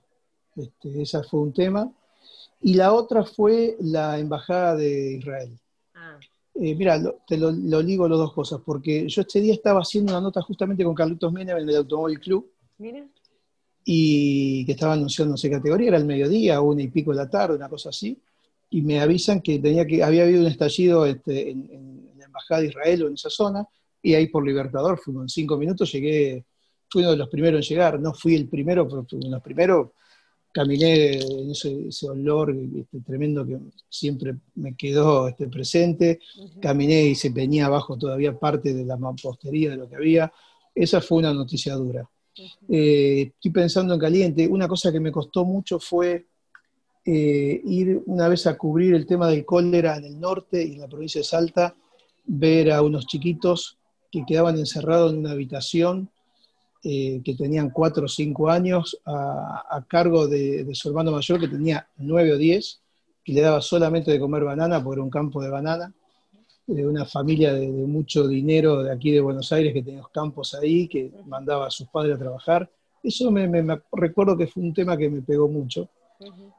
[0.56, 1.92] Este, esa fue un tema.
[2.62, 5.60] Y la otra fue la embajada de Israel.
[6.56, 10.12] Eh, mira, te lo, lo, ligo las dos cosas, porque yo este día estaba haciendo
[10.12, 12.52] una nota justamente con Carlitos Menem en el Automóvil Club.
[12.78, 13.08] Mira.
[13.86, 17.30] Y que estaba anunciando no sé categoría, era el mediodía, una y pico de la
[17.30, 18.22] tarde, una cosa así.
[18.70, 22.68] Y me avisan que, tenía que había habido un estallido este, en, la Embajada de
[22.68, 23.68] Israel o en esa zona,
[24.02, 26.46] y ahí por Libertador, fuimos en cinco minutos, llegué,
[26.90, 29.36] fui uno de los primeros en llegar, no fui el primero, pero fui uno de
[29.36, 29.90] los primeros
[30.54, 33.58] caminé en ese, olor este, tremendo que
[33.90, 36.20] siempre me quedó este, presente,
[36.62, 40.32] caminé y se venía abajo todavía parte de la mampostería de lo que había.
[40.74, 42.08] Esa fue una noticia dura.
[42.70, 44.48] Eh, estoy pensando en caliente.
[44.48, 46.28] Una cosa que me costó mucho fue
[47.04, 50.82] eh, ir una vez a cubrir el tema del cólera en el norte y en
[50.82, 51.76] la provincia de Salta,
[52.26, 53.80] ver a unos chiquitos
[54.12, 56.12] que quedaban encerrados en una habitación
[56.86, 61.88] eh, que tenían cuatro o cinco años a, cargo de, su hermano mayor que tenía
[61.96, 62.82] nueve o diez,
[63.24, 65.94] que le daba solamente de comer banana por un campo de banana,
[66.68, 70.56] de una familia de, mucho dinero de aquí de Buenos Aires que tenía los campos
[70.56, 72.70] ahí, que mandaba a sus padres a trabajar.
[73.02, 73.50] Eso me,
[73.94, 75.88] recuerdo que fue un tema que me pegó mucho.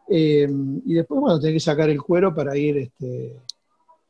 [0.09, 0.49] Eh,
[0.87, 3.37] y después, bueno, tenía que sacar el cuero para ir, este,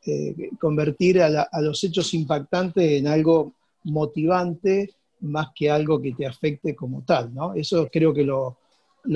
[0.05, 3.51] eh, convertir a, a, los hechos impactantes en algo
[3.83, 7.53] motivante más que algo que te afecte como tal, ¿no?
[7.53, 8.57] Eso creo que lo,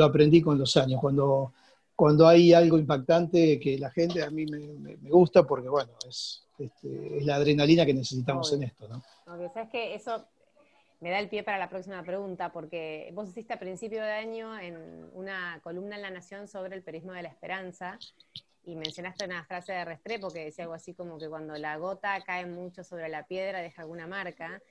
[0.02, 1.54] aprendí con los años, cuando,
[1.96, 7.18] cuando hay algo impactante que la gente a mí me, gusta porque, bueno, es, este,
[7.18, 9.04] es, la adrenalina que necesitamos en esto, ¿no?
[9.54, 10.26] sabes que eso
[11.00, 14.58] me da el pie para la próxima pregunta, porque vos hiciste a principio de año
[14.60, 17.98] en una columna en La Nación sobre el periodismo de la esperanza,
[18.66, 22.22] y mencionaste una frase de Restrepo que decía algo así como que cuando la gota
[22.22, 24.62] cae mucho sobre la piedra deja alguna marca,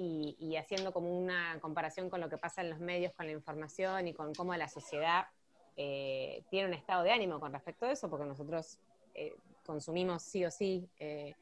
[0.00, 4.06] y, haciendo como una comparación con lo que pasa en los medios, con la información
[4.06, 5.26] y con cómo la sociedad
[5.76, 8.78] eh, tiene un estado de ánimo con respecto a eso, porque nosotros
[9.14, 9.34] eh,
[9.66, 11.34] consumimos sí o sí eh,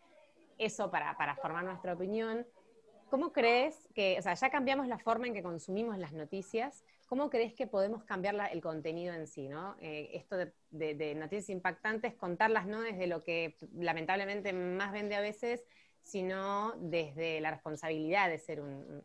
[0.57, 2.46] eso para, para, formar nuestra opinión.
[3.11, 7.28] ¿Cómo crees que, o sea, ya cambiamos la forma en que consumimos las noticias, ¿cómo
[7.28, 9.48] crees que podemos cambiar el contenido en sí?
[9.48, 9.76] ¿no?
[9.80, 15.62] esto de, de, noticias impactantes, contarlas no desde lo que lamentablemente más vende a veces,
[16.07, 19.02] sino desde la responsabilidad de ser un,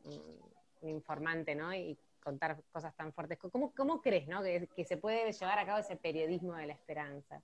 [0.84, 1.74] informante, ¿no?
[1.74, 3.39] Y contar cosas tan fuertes.
[3.52, 4.43] ¿Cómo, crees, ¿no?
[4.43, 7.41] Que, se puede llevar a cabo ese periodismo de la esperanza?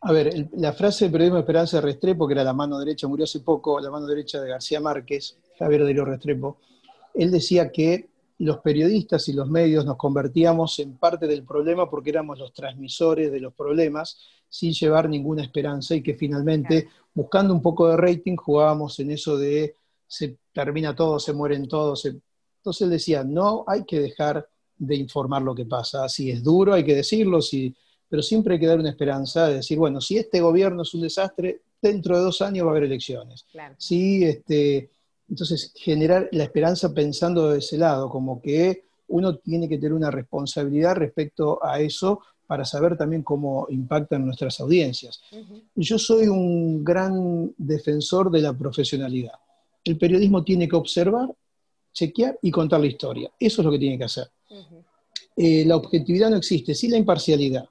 [0.00, 3.24] A ver, la frase de periodismo de Esperanza Restrepo, que era la mano derecha, murió
[3.24, 6.56] hace poco, la mano derecha de García Márquez, Javier Darío Restrepo,
[7.14, 12.10] él decía que los periodistas y los medios nos convertíamos en parte del problema porque
[12.10, 14.18] éramos los transmisores de los problemas
[14.48, 19.36] sin llevar ninguna esperanza y que finalmente, buscando un poco de rating, jugábamos en eso
[19.36, 19.76] de
[20.06, 22.04] se termina todo, se mueren todos.
[22.06, 26.08] Entonces él decía, no hay que dejar de informar lo que pasa.
[26.08, 27.74] Si es duro, hay que decirlo, si...
[28.08, 31.02] pero siempre hay que dar una esperanza de decir, bueno, si este gobierno es un
[31.02, 33.44] desastre, dentro de dos años va a haber elecciones.
[33.76, 34.90] Sí, este,
[35.28, 40.10] entonces, generar la esperanza pensando de ese lado, como que uno tiene que tener una
[40.10, 45.20] responsabilidad respecto a eso para saber también cómo impactan nuestras audiencias.
[45.76, 49.34] Yo soy un gran defensor de la profesionalidad.
[49.84, 51.32] El periodismo tiene que observar,
[51.92, 53.30] chequear y contar la historia.
[53.38, 54.28] Eso es lo que tiene que hacer.
[55.36, 57.68] Eh, la objetividad no existe, sí la imparcialidad.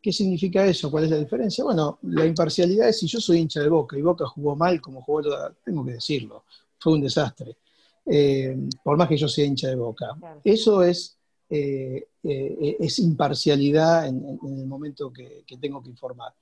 [0.00, 0.90] ¿Qué significa eso?
[0.90, 1.64] ¿Cuál es la diferencia?
[1.64, 5.02] Bueno, la imparcialidad es si yo soy hincha de Boca y Boca jugó mal como
[5.02, 5.22] jugó,
[5.64, 6.44] tengo que decirlo
[6.82, 7.56] fue un desastre,
[8.04, 10.16] eh, por más que yo sea hincha de boca.
[10.42, 11.16] Eso es,
[11.54, 16.32] eh, eh, es imparcialidad en, el momento que, tengo que informar.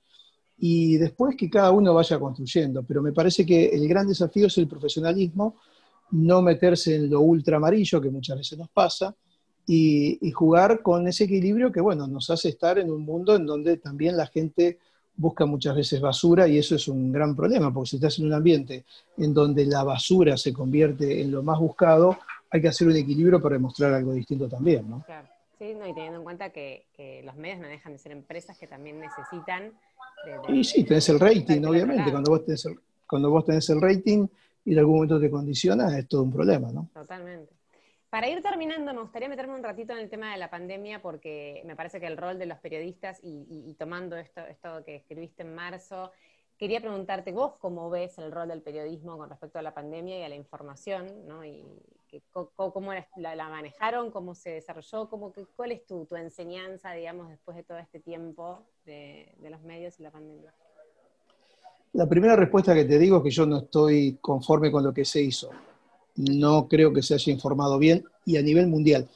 [0.57, 4.57] Y después que cada uno vaya construyendo, pero me parece que el gran desafío es
[4.57, 5.57] el profesionalismo,
[6.11, 9.13] no meterse en lo ultra amarillo que muchas veces nos pasa,
[9.67, 13.45] y, y, jugar con ese equilibrio que, bueno, nos hace estar en un mundo en
[13.45, 14.79] donde también la gente
[15.17, 18.33] busca muchas veces basura y eso es un gran problema, porque si estás en un
[18.33, 18.85] ambiente
[19.17, 22.17] en donde la basura se convierte en lo más buscado,
[22.51, 25.03] hay que hacer un equilibrio para demostrar algo distinto también, ¿no?
[25.03, 25.27] Claro,
[25.57, 26.85] sí, no, y teniendo en cuenta que,
[27.23, 29.71] los medios no dejan de ser empresas que también necesitan...
[30.49, 32.77] y sí, tenés el rating, obviamente, cuando vos, tenés el,
[33.07, 34.27] cuando vos tenés el rating
[34.65, 36.89] y en algún momento te condiciona, es todo un problema, ¿no?
[36.93, 37.53] Totalmente.
[38.11, 41.63] Para ir terminando, me gustaría meterme un ratito en el tema de la pandemia, porque
[41.65, 45.55] me parece que el rol de los periodistas, y, tomando esto, esto que escribiste en
[45.55, 46.11] marzo,
[46.57, 50.23] quería preguntarte vos cómo ves el rol del periodismo con respecto a la pandemia y
[50.23, 51.45] a la información, ¿no?
[51.45, 51.63] Y
[52.55, 57.77] cómo la, manejaron, cómo se desarrolló, cómo, cuál es tu, enseñanza, digamos, después de todo
[57.77, 60.53] este tiempo de, de los medios y la pandemia.
[61.93, 65.03] La primera respuesta que te digo es que yo no estoy conforme con lo que
[65.03, 65.49] se hizo
[66.15, 69.09] no creo que se haya informado bien y a nivel mundial.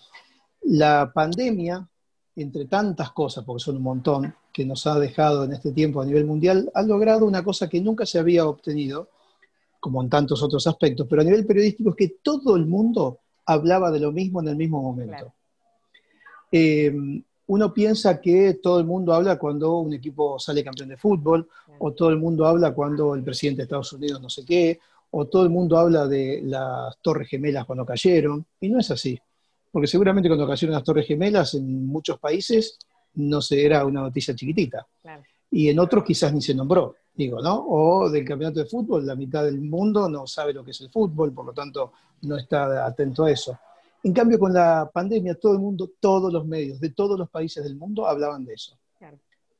[0.61, 1.87] La pandemia,
[2.35, 6.05] entre tantas cosas, porque son un montón, que nos ha dejado en este tiempo a
[6.05, 9.09] nivel mundial, ha logrado una cosa que nunca se había obtenido,
[9.85, 13.91] como en tantos otros aspectos, pero a nivel periodístico es que todo el mundo hablaba
[13.91, 15.31] de lo mismo en el mismo momento.
[16.51, 16.91] Eh,
[17.45, 21.91] uno piensa que todo el mundo habla cuando un equipo sale campeón de fútbol, o
[21.91, 24.79] todo el mundo habla cuando el presidente de Estados Unidos no sé qué,
[25.11, 29.19] o todo el mundo habla de las Torres Gemelas cuando cayeron, y no es así.
[29.71, 32.79] Porque seguramente cuando cayeron las Torres Gemelas en muchos países
[33.13, 34.87] no se era una noticia chiquitita.
[35.51, 37.65] Y en otros quizás ni se nombró, digo, ¿no?
[37.67, 40.89] O del campeonato de fútbol, la mitad del mundo no sabe lo que es el
[40.89, 41.93] fútbol, por lo tanto
[42.23, 43.57] no está atento a eso.
[44.03, 47.63] En cambio, con la pandemia, todo el mundo, todos los medios de todos los países
[47.63, 48.77] del mundo hablaban de eso.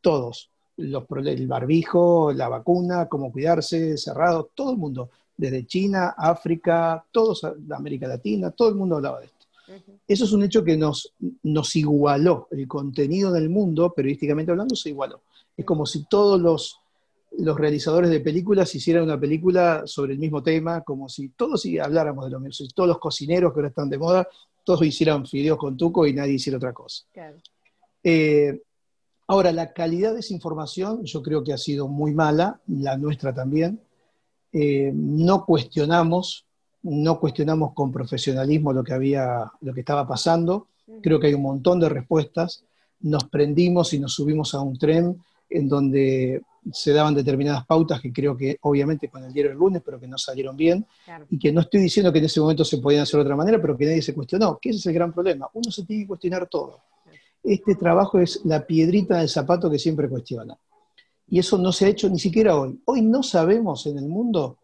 [0.02, 0.52] Todos.
[0.78, 7.44] Los, el barbijo, la vacuna, cómo cuidarse, cerrado, todo el mundo desde China, África, todos,
[7.72, 9.36] América Latina, todo el mundo hablaba de esto.
[10.08, 14.90] Eso es un hecho que nos, nos igualó, el contenido del mundo, periodísticamente hablando, se
[14.90, 15.22] igualó.
[15.58, 16.80] Es como si todos los,
[17.40, 22.26] los realizadores de películas hicieran una película sobre el mismo tema, como si todos habláramos
[22.26, 24.28] de lo mismo, si todos los cocineros que ahora están de moda,
[24.64, 27.06] todos hicieran fideos con tuco y nadie hiciera otra cosa.
[28.04, 28.62] Eh,
[29.28, 33.34] ahora, la calidad de esa información yo creo que ha sido muy mala, la nuestra
[33.34, 33.80] también.
[34.52, 36.46] Eh, no cuestionamos,
[36.84, 40.68] no cuestionamos con profesionalismo lo que había, lo que estaba pasando.
[41.02, 42.64] Creo que hay un montón de respuestas.
[43.02, 46.42] Nos prendimos y nos subimos a un tren en donde
[46.72, 50.08] se daban determinadas pautas que creo que obviamente con el diario el lunes, pero que
[50.08, 50.86] no salieron bien,
[51.30, 53.62] y que no estoy diciendo que en ese momento se podían hacer de otra manera,
[53.62, 55.48] pero que nadie se cuestionó, que ese es el gran problema.
[55.54, 56.82] Uno se tiene que cuestionar todo.
[57.44, 60.58] Este trabajo es la piedrita del zapato que siempre cuestiona.
[61.28, 62.80] Y eso no se ha hecho ni siquiera hoy.
[62.86, 64.58] Hoy no sabemos en el mundo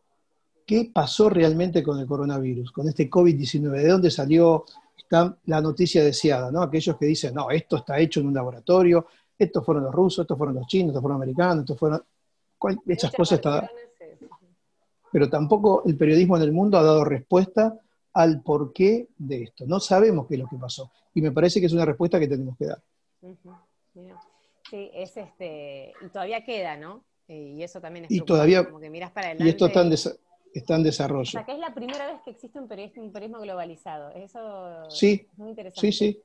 [0.66, 4.66] qué pasó realmente con el coronavirus, con este COVID-19, de dónde salió
[5.12, 6.62] está la noticia deseada, ¿no?
[6.62, 9.08] Aquellos que dicen, no, esto está hecho en un laboratorio,
[9.44, 12.04] estos fueron los rusos, estos fueron los chinos, estos fueron los americanos, estos fueron...
[12.88, 13.68] Esas cosas están...
[15.12, 17.78] Pero tampoco el periodismo en el mundo ha dado respuesta
[18.14, 19.66] al porqué de esto.
[19.66, 20.92] No sabemos qué es lo que pasó.
[21.14, 22.82] Y me parece que es una respuesta que tenemos que dar.
[24.70, 27.04] Sí, es este, y todavía queda, ¿no?
[27.28, 29.46] Eh, y eso también es y todavía, como que miras para adelante.
[29.46, 29.94] Y esto está en,
[30.54, 31.22] está en desarrollo.
[31.22, 34.12] O sea, que es la primera vez que existe un periodismo, globalizado.
[34.12, 35.92] Eso sí, es muy interesante.
[35.92, 36.22] Sí, sí.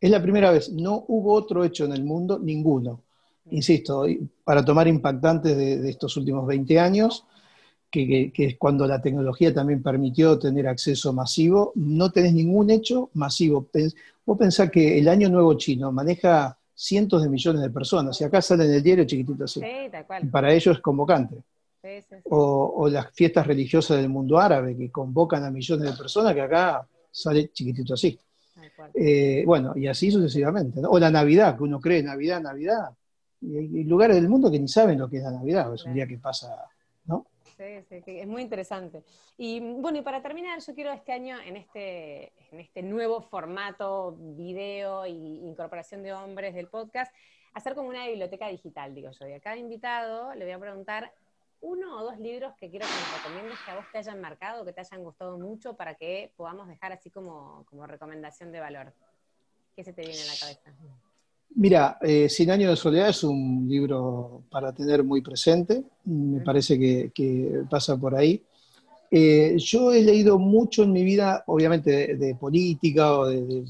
[0.00, 0.70] Es la primera vez.
[0.70, 3.02] No hubo otro hecho en el mundo, ninguno.
[3.50, 4.04] insisto,
[4.44, 7.24] para tomar impactantes de, estos últimos 20 años,
[7.90, 13.68] que, es cuando la tecnología también permitió tener acceso masivo, no tenés ningún hecho masivo.
[14.26, 18.40] Vos pensás que el Año Nuevo Chino maneja cientos de millones de personas, y acá
[18.40, 19.60] sale en el diario chiquitito así.
[20.30, 21.42] Para ellos es convocante.
[22.24, 26.86] O, las fiestas religiosas del mundo árabe, que convocan a millones de personas, que acá
[27.10, 28.18] sale chiquitito así.
[28.94, 30.80] Eh, bueno, y así sucesivamente.
[30.86, 32.90] O la Navidad, que uno cree Navidad, Navidad.
[33.40, 35.94] Y hay lugares del mundo que ni saben lo que es la Navidad, es un
[35.94, 36.64] día que pasa,
[37.06, 37.26] ¿no?
[37.56, 39.02] Sí, sí, es muy interesante.
[39.36, 44.16] Y bueno, y para terminar, yo quiero este año, en este, en este nuevo formato,
[44.18, 47.12] video e incorporación de hombres del podcast,
[47.54, 49.28] hacer como una biblioteca digital, digo yo.
[49.28, 51.12] Y a cada invitado le voy a preguntar
[51.60, 54.64] uno o dos libros que quiero que me recomiendes que a vos te hayan marcado,
[54.64, 58.92] que te hayan gustado mucho, para que podamos dejar así como, como recomendación de valor.
[59.74, 60.72] ¿Qué se te viene a la cabeza?
[61.54, 66.78] Mira, eh, Cien años de soledad es un libro para tener muy presente, me parece
[66.78, 68.42] que, pasa por ahí.
[69.10, 73.64] Eh, yo he leído mucho en mi vida, obviamente, de, política o de,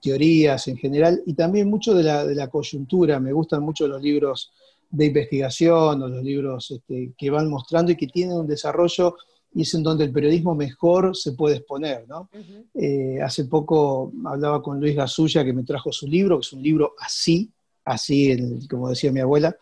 [0.00, 3.18] teorías en general, y también mucho de la, de la coyuntura.
[3.18, 4.52] Me gustan mucho los libros
[4.90, 9.16] de investigación o los libros este, que van mostrando y que tienen un desarrollo
[9.54, 12.06] y es en donde el periodismo mejor se puede exponer.
[12.08, 12.28] ¿no?
[12.74, 16.62] Eh, hace poco hablaba con Luis Gasulla que me trajo su libro, que es un
[16.62, 17.50] libro así,
[17.84, 18.36] así,
[18.68, 19.56] como decía mi abuela,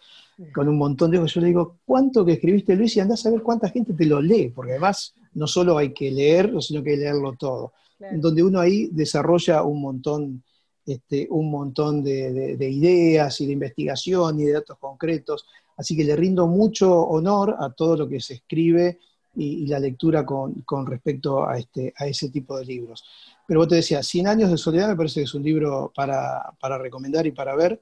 [0.52, 1.24] con un montón de...
[1.26, 2.96] Yo le digo, ¿cuánto que escribiste Luis?
[2.96, 6.10] Y andás a ver cuánta gente te lo lee, porque además no solo hay que
[6.10, 7.72] leerlo, sino que hay que leerlo todo.
[7.98, 10.42] En donde uno ahí desarrolla un montón
[10.86, 15.44] este, un montón de, ideas y de investigación y de datos concretos.
[15.76, 19.00] Así que le rindo mucho honor a todo lo que se escribe
[19.34, 23.04] y, la lectura con, respecto a, este, a ese tipo de libros.
[23.48, 26.54] Pero vos te decías, 100 años de soledad me parece que es un libro para,
[26.78, 27.80] recomendar y para ver.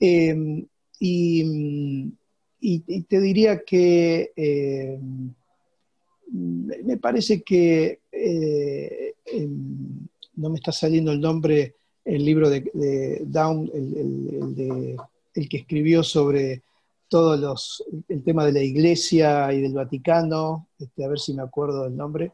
[0.00, 0.66] Em,
[0.98, 2.10] y,
[3.08, 5.32] te diría que em,
[6.32, 13.70] me parece que eh, em, no me está saliendo el nombre el libro de, Down,
[13.72, 14.96] el,
[15.34, 16.62] el, que escribió sobre
[17.08, 21.42] todos los, el tema de la iglesia y del Vaticano, este, a ver si me
[21.42, 22.32] acuerdo del nombre.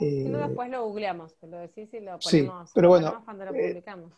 [0.00, 3.54] Eh, después lo googleamos, te lo decís y lo ponemos, sí, pero bueno, cuando lo
[3.54, 4.12] eh, publicamos.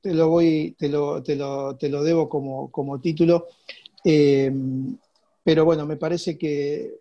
[0.00, 3.46] te lo voy, te lo, te lo, te lo debo como, como título.
[4.04, 4.52] Eh,
[5.42, 7.00] pero bueno, me parece que,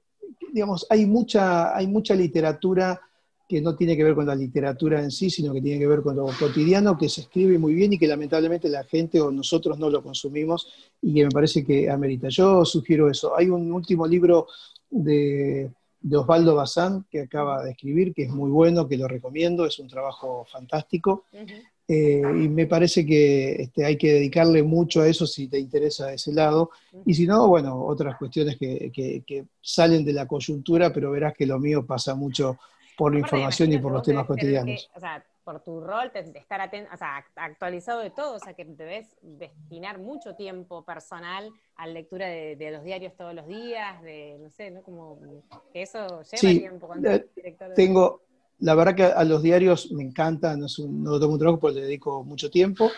[0.53, 3.01] digamos, hay mucha, hay mucha literatura
[3.47, 6.01] que no tiene que ver con la literatura en sí, sino que tiene que ver
[6.01, 9.77] con lo cotidiano, que se escribe muy bien y que lamentablemente la gente o nosotros
[9.77, 10.67] no lo consumimos
[11.01, 12.27] y que me parece que amerita.
[12.29, 13.37] Yo sugiero eso.
[13.37, 14.47] Hay un último libro
[14.89, 15.69] de,
[16.11, 19.87] Osvaldo Bazán que acaba de escribir, que es muy bueno, que lo recomiendo, es un
[19.87, 21.25] trabajo fantástico.
[21.87, 26.11] Eh, y me parece que este, hay que dedicarle mucho a eso si te interesa
[26.11, 26.71] ese lado.
[27.05, 31.45] Y si no, bueno, otras cuestiones que, que salen de la coyuntura, pero verás que
[31.45, 32.57] lo mío pasa mucho
[32.97, 34.89] por la información y por los temas cotidianos.
[34.95, 38.55] o sea, por tu rol, de estar atento, o sea, actualizado de todo, o sea,
[38.55, 44.01] que debes destinar mucho tiempo personal a la lectura de, los diarios todos los días,
[44.01, 44.81] de, no sé, ¿no?
[44.81, 45.19] Como
[45.71, 48.21] que eso lleva tiempo cuando eh, director Tengo,
[48.59, 51.59] la verdad que a, los diarios me encanta, no, es un, no tomo un trabajo
[51.59, 52.89] porque le dedico mucho tiempo.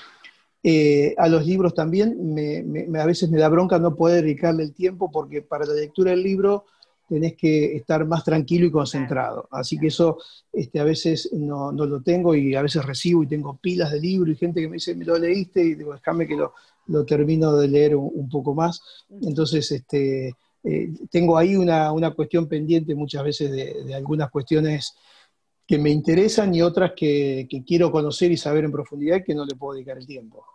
[0.63, 4.73] Eh, a los libros también, me, a veces me da bronca no poder dedicarle el
[4.73, 6.65] tiempo porque para la lectura del libro
[7.07, 9.47] tenés que estar más tranquilo y concentrado.
[9.51, 10.17] Así que eso
[10.51, 14.29] este, a veces no, lo tengo y a veces recibo y tengo pilas de libros
[14.29, 16.53] y gente que me dice, me lo leíste y digo, déjame que lo,
[17.05, 18.81] termino de leer un, poco más.
[19.21, 24.95] Entonces, este, eh, tengo ahí una, cuestión pendiente muchas veces de, algunas cuestiones
[25.65, 29.35] que me interesan y otras que, que quiero conocer y saber en profundidad y que
[29.35, 30.45] no le puedo dedicar el tiempo.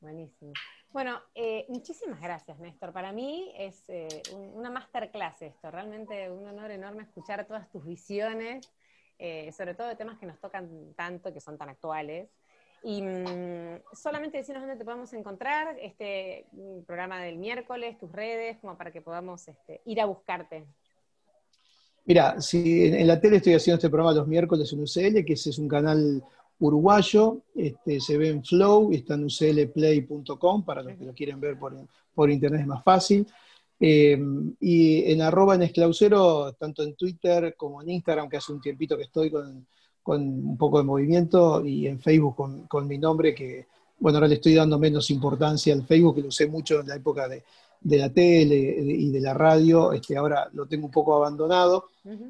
[0.00, 0.52] Buenísimo.
[0.92, 2.92] Bueno, eh, muchísimas gracias, Néstor.
[2.92, 4.08] Para mí es eh,
[4.54, 5.70] una masterclass esto.
[5.70, 8.68] Realmente un honor enorme escuchar todas tus visiones,
[9.18, 12.28] eh, sobre todo de temas que nos tocan tanto, que son tan actuales.
[12.82, 18.58] Y mm, solamente decirnos dónde te podemos encontrar, este mm, programa del miércoles, tus redes,
[18.58, 20.66] como para que podamos este, ir a buscarte.
[22.04, 25.50] Mira, si en, la tele estoy haciendo este programa los miércoles en UCL, que ese
[25.50, 26.24] es un canal
[26.60, 31.58] uruguayo, este, se ve en Flow, está en uclplay.com, para los que lo quieren ver
[31.58, 33.26] por, internet es más fácil.
[33.82, 34.18] Eh,
[34.60, 38.96] y en arroba en esclausero, tanto en Twitter como en Instagram, que hace un tiempito
[38.96, 39.66] que estoy con,
[40.04, 43.66] un poco de movimiento, y en Facebook con, mi nombre, que
[43.98, 46.96] bueno, ahora le estoy dando menos importancia al Facebook, que lo usé mucho en la
[46.96, 47.42] época de,
[47.82, 51.86] la tele y de la radio, este, ahora lo tengo un poco abandonado,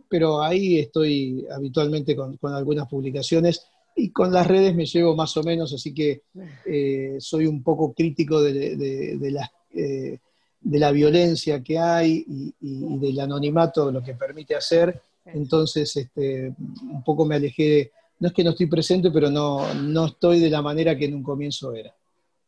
[0.09, 3.67] pero ahí estoy habitualmente con, con algunas publicaciones
[3.97, 6.23] y con las redes me llevo más o menos, así que
[6.65, 10.19] eh, soy un poco crítico de, la, eh,
[10.61, 12.25] de la violencia que hay
[12.61, 15.01] y, del anonimato, lo que permite hacer.
[15.27, 20.07] Entonces, este, un poco me alejé, no es que no estoy presente, pero no, no
[20.07, 21.95] estoy de la manera que en un comienzo era.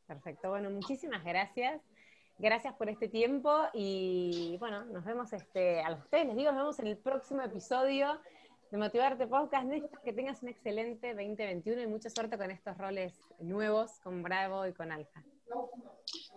[0.07, 1.80] Perfecto, bueno, muchísimas gracias.
[2.38, 6.78] Gracias por este tiempo y bueno, nos vemos este, a ustedes, les digo, nos vemos
[6.80, 8.18] en el próximo episodio
[8.72, 9.68] de Motivarte Podcast.
[10.02, 14.72] Que tengas un excelente 2021 y mucha suerte con estos roles nuevos, con Bravo y
[14.72, 15.22] con Alfa.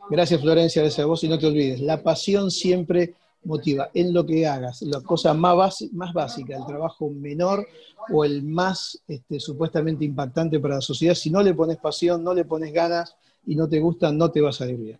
[0.09, 3.15] Gracias Florencia, gracias a vos y no te olvides, la pasión siempre
[3.45, 7.65] motiva en lo que hagas, la cosa más, más básica, el trabajo menor
[8.11, 12.33] o el más este, supuestamente impactante para la sociedad, si no le pones pasión, no
[12.33, 13.15] le pones ganas
[13.45, 14.99] y no te gusta, no te vas a salir bien.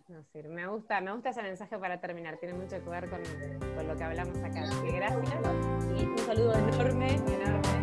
[0.50, 3.20] me gusta, me gusta ese mensaje para terminar, tiene mucho que ver con,
[3.74, 4.62] con lo que hablamos acá.
[4.62, 5.22] Así que gracias
[5.98, 7.76] y un saludo enorme, enorme.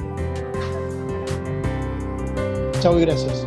[2.79, 3.45] Chao y gracias.